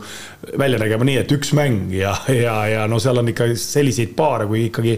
[0.59, 4.47] välja nägema nii, et üks mäng ja, ja, ja no seal on ikka selliseid paare,
[4.49, 4.97] kui ikkagi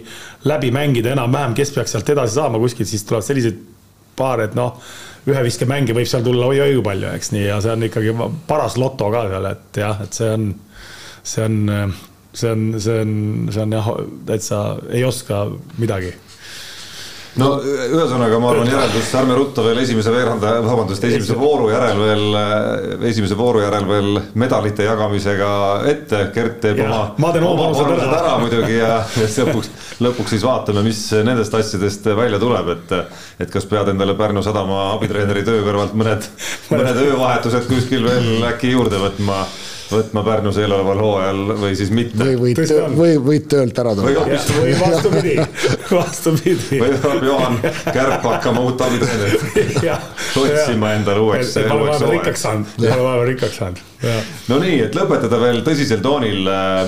[0.50, 3.62] läbi mängida enam-vähem, kes peaks sealt edasi saama kuskilt, siis tulevad sellised
[4.18, 4.82] paar, et noh,
[5.30, 8.16] ühe viskemänge võib seal tulla oi-oi kui palju, eks nii, ja see on ikkagi
[8.50, 10.50] paras loto ka seal, et jah, et see on,
[11.22, 11.62] see on,
[12.34, 13.16] see on, see on,
[13.54, 13.94] see on jah,
[14.30, 15.46] täitsa ei oska
[15.78, 16.16] midagi
[17.40, 22.38] no ühesõnaga, ma arvan, järeldus, ärme rutta veel esimese veeranda, vabandust, esimese vooru järel veel,
[23.08, 25.52] esimese vooru järel veel medalite jagamisega
[25.92, 26.22] ette.
[26.36, 29.72] Gert teeb ja, oma, oma panused ära, ära muidugi ja, ja lõpuks,
[30.04, 32.96] lõpuks siis vaatame, mis nendest asjadest välja tuleb, et,
[33.46, 36.28] et kas pead endale Pärnu sadama abitreeneri töö kõrvalt mõned,
[36.74, 39.46] mõned öövahetused kuskil veel äkki juurde võtma
[39.92, 42.18] võtma Pärnus eeloleval hooajal või siis mitte.
[42.24, 44.26] või võid, või võid töölt ära tulla.
[44.58, 45.36] või vastupidi,
[46.00, 46.82] vastupidi.
[46.82, 47.60] või peab Juhan
[47.92, 49.88] Kärp hakkama uut abitreenerit
[50.44, 51.56] otsima endale uueks.
[51.56, 53.82] me oleme vahepeal rikkaks saanud, me oleme vahepeal rikkaks saanud.
[54.52, 56.52] no nii, et lõpetada veel tõsisel toonil.
[56.52, 56.84] Äh,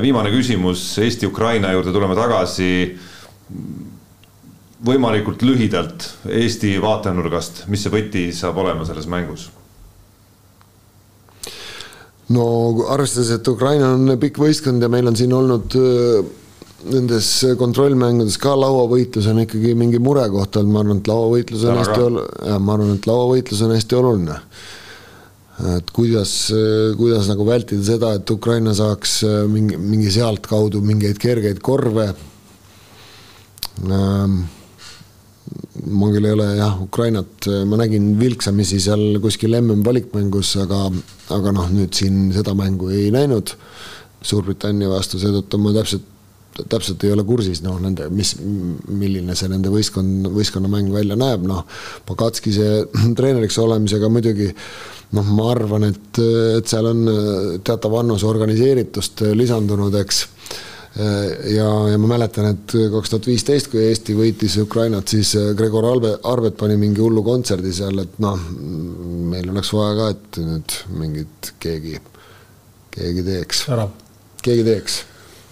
[0.00, 2.70] viimane küsimus Eesti-Ukraina juurde tuleme tagasi
[4.82, 9.50] võimalikult lühidalt Eesti vaatenurgast, mis see võti saab olema selles mängus
[12.32, 12.46] no
[12.92, 15.76] arvestades, et Ukraina on pikk võistkond ja meil on siin olnud
[16.90, 17.28] nendes
[17.58, 22.22] kontrollmängudes ka lauavõitlus on ikkagi mingi murekoht olnud, ma arvan, et lauavõitlus on hästi ol-,
[22.58, 24.38] ma arvan, et lauavõitlus on hästi oluline.
[25.76, 26.32] et kuidas,
[26.98, 29.20] kuidas nagu vältida seda, et Ukraina saaks
[29.52, 32.08] mingi, mingi sealtkaudu mingeid kergeid korve
[33.86, 34.40] ähm,
[35.90, 40.84] ma küll ei ole jah, Ukrainat, ma nägin vilksamisi seal kuskil MM-valikmängus, aga,
[41.34, 43.54] aga noh, nüüd siin seda mängu ei näinud.
[44.22, 46.06] Suurbritannia vastu, seetõttu ma täpselt,
[46.70, 51.64] täpselt ei ole kursis, noh, nende, mis, milline see nende võistkond, võistkonnamäng välja näeb, noh,
[52.06, 52.82] Pagatski see
[53.18, 54.52] treeneriks olemisega muidugi
[55.16, 56.20] noh, ma arvan, et,
[56.58, 57.02] et seal on
[57.66, 60.26] teatav annus organiseeritust lisandunud, eks
[60.96, 65.86] ja, ja ma mäletan, et kaks tuhat viisteist, kui Eesti võitis Ukrainat, siis äh, Gregor
[65.88, 68.40] Albe, Arbet pani mingi hullu kontserdi seal, et noh,
[69.32, 71.96] meil oleks vaja ka, et nüüd mingit keegi,
[72.92, 73.64] keegi teeks.
[74.42, 75.00] keegi teeks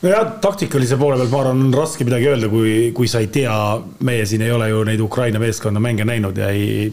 [0.01, 3.55] nojah, taktikalise poole pealt ma arvan, on raske midagi öelda, kui, kui sa ei tea,
[4.07, 6.89] meie siin ei ole ju neid Ukraina meeskonna mänge näinud ja ei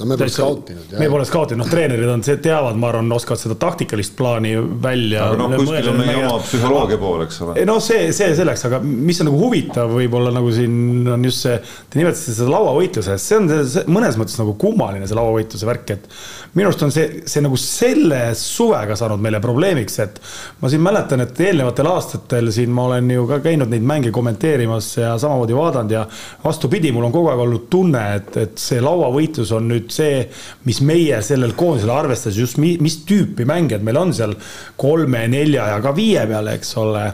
[0.00, 0.94] no me pole skautinud.
[0.98, 5.26] me pole skautinud, noh, treenerid on, teavad, ma arvan, oskavad seda taktikalist plaani välja.
[5.28, 7.56] aga noh, kuskil on meie oma psühholoogia pool, eks ole.
[7.68, 11.58] no see, see selleks, aga mis on nagu huvitav, võib-olla nagu siin on just see,
[11.92, 15.94] te nimetasite seda lauavõitluse, see on see, see, mõnes mõttes nagu kummaline, see lauavõitluse värk,
[15.96, 16.08] et
[16.56, 20.18] minu arust on see, see nagu selle suvega saanud meile probleemiks, et
[20.62, 24.94] ma siin mäletan, et eelnevatel aastatel siin ma olen ju ka käinud neid mänge kommenteerimas
[24.96, 26.06] ja samamoodi vaadanud ja
[26.44, 30.24] vastupidi, mul on kogu aeg olnud tunne, et, et see lauavõitlus on nüüd see,
[30.68, 34.36] mis meie sellel koondisel arvestades just mi, mis tüüpi mängijad meil on seal
[34.80, 37.06] kolme, nelja ja ka viie peale, eks ole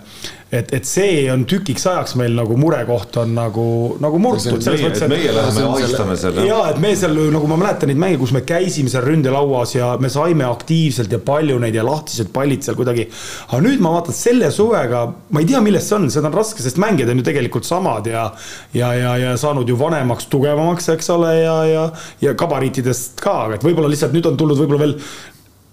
[0.53, 3.65] et, et see on tükiks ajaks meil nagu murekoht on nagu,
[4.03, 4.61] nagu murtud.
[4.63, 6.45] meie, et meie läheme ja ahistame selle.
[6.47, 9.89] ja et me seal nagu ma mäletan neid mänge, kus me käisime seal ründelauas ja
[10.03, 13.09] me saime aktiivselt ja palju neid ja lahtised pallid seal kuidagi.
[13.49, 15.03] aga nüüd ma vaatan selle suvega,
[15.35, 18.07] ma ei tea, milles see on, seda on raske, sest mängijad on ju tegelikult samad
[18.13, 18.29] ja.
[18.77, 21.85] ja, ja, ja saanud ju vanemaks, tugevamaks, eks ole, ja, ja,
[22.23, 24.99] ja gabariitidest ka, aga et võib-olla lihtsalt nüüd on tulnud võib-olla veel.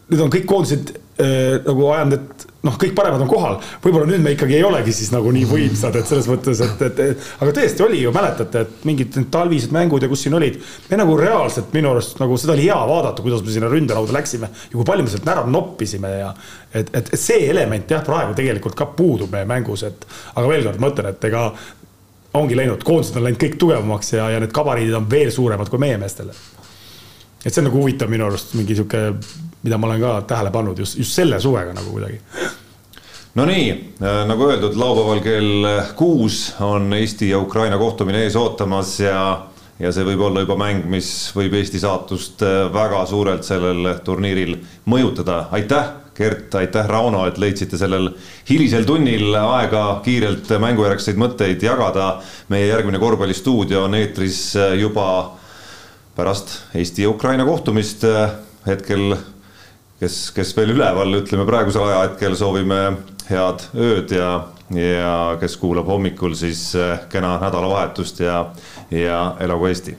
[0.09, 4.31] nüüd on kõik koondised nagu ajanud, et noh, kõik paremad on kohal, võib-olla nüüd me
[4.33, 7.83] ikkagi ei olegi siis nagu nii võimsad, et selles mõttes, et, et, et aga tõesti
[7.85, 10.57] oli ju, mäletate, et mingid talvised mängud ja kus siin olid,
[10.89, 14.49] me nagu reaalselt minu arust nagu seda oli hea vaadata, kuidas me sinna ründelauda läksime
[14.49, 16.33] ja kui palju me sealt ära noppisime ja
[16.71, 20.65] et, et, et see element jah, praegu tegelikult ka puudub meie mängus, et aga veel
[20.69, 21.45] kord ma ütlen, et ega
[22.39, 25.83] ongi läinud, koondised on läinud kõik tugevamaks ja, ja need gabariidid on veel suuremad kui
[25.83, 26.31] meie meestel.
[27.43, 29.09] et see on nagu huvitav minu arust mingi sihuke
[29.63, 32.19] mida ma olen ka tähele pannud just, just selle suvega nagu kuidagi.
[33.35, 33.69] Nonii,
[34.03, 39.23] äh, nagu öeldud, laupäeval kell kuus on Eesti ja Ukraina kohtumine ees ootamas ja
[39.81, 44.57] ja see võib olla juba mäng, mis võib Eesti saatust äh, väga suurelt sellel turniiril
[44.89, 45.47] mõjutada.
[45.51, 48.11] aitäh, Gert, aitäh, Rauno, et leidsite sellel
[48.49, 52.21] hilisel tunnil aega kiirelt mängujärgseid mõtteid jagada.
[52.49, 55.33] meie järgmine korvpallistuudio on eetris äh, juba
[56.15, 58.05] pärast Eesti ja Ukraina kohtumist.
[58.65, 59.15] hetkel
[60.03, 62.79] kes, kes veel üleval, ütleme praegusel ajahetkel soovime
[63.29, 64.31] head ööd ja,
[64.75, 68.47] ja kes kuulab hommikul, siis eh, kena nädalavahetust ja,
[68.91, 69.95] ja elagu Eesti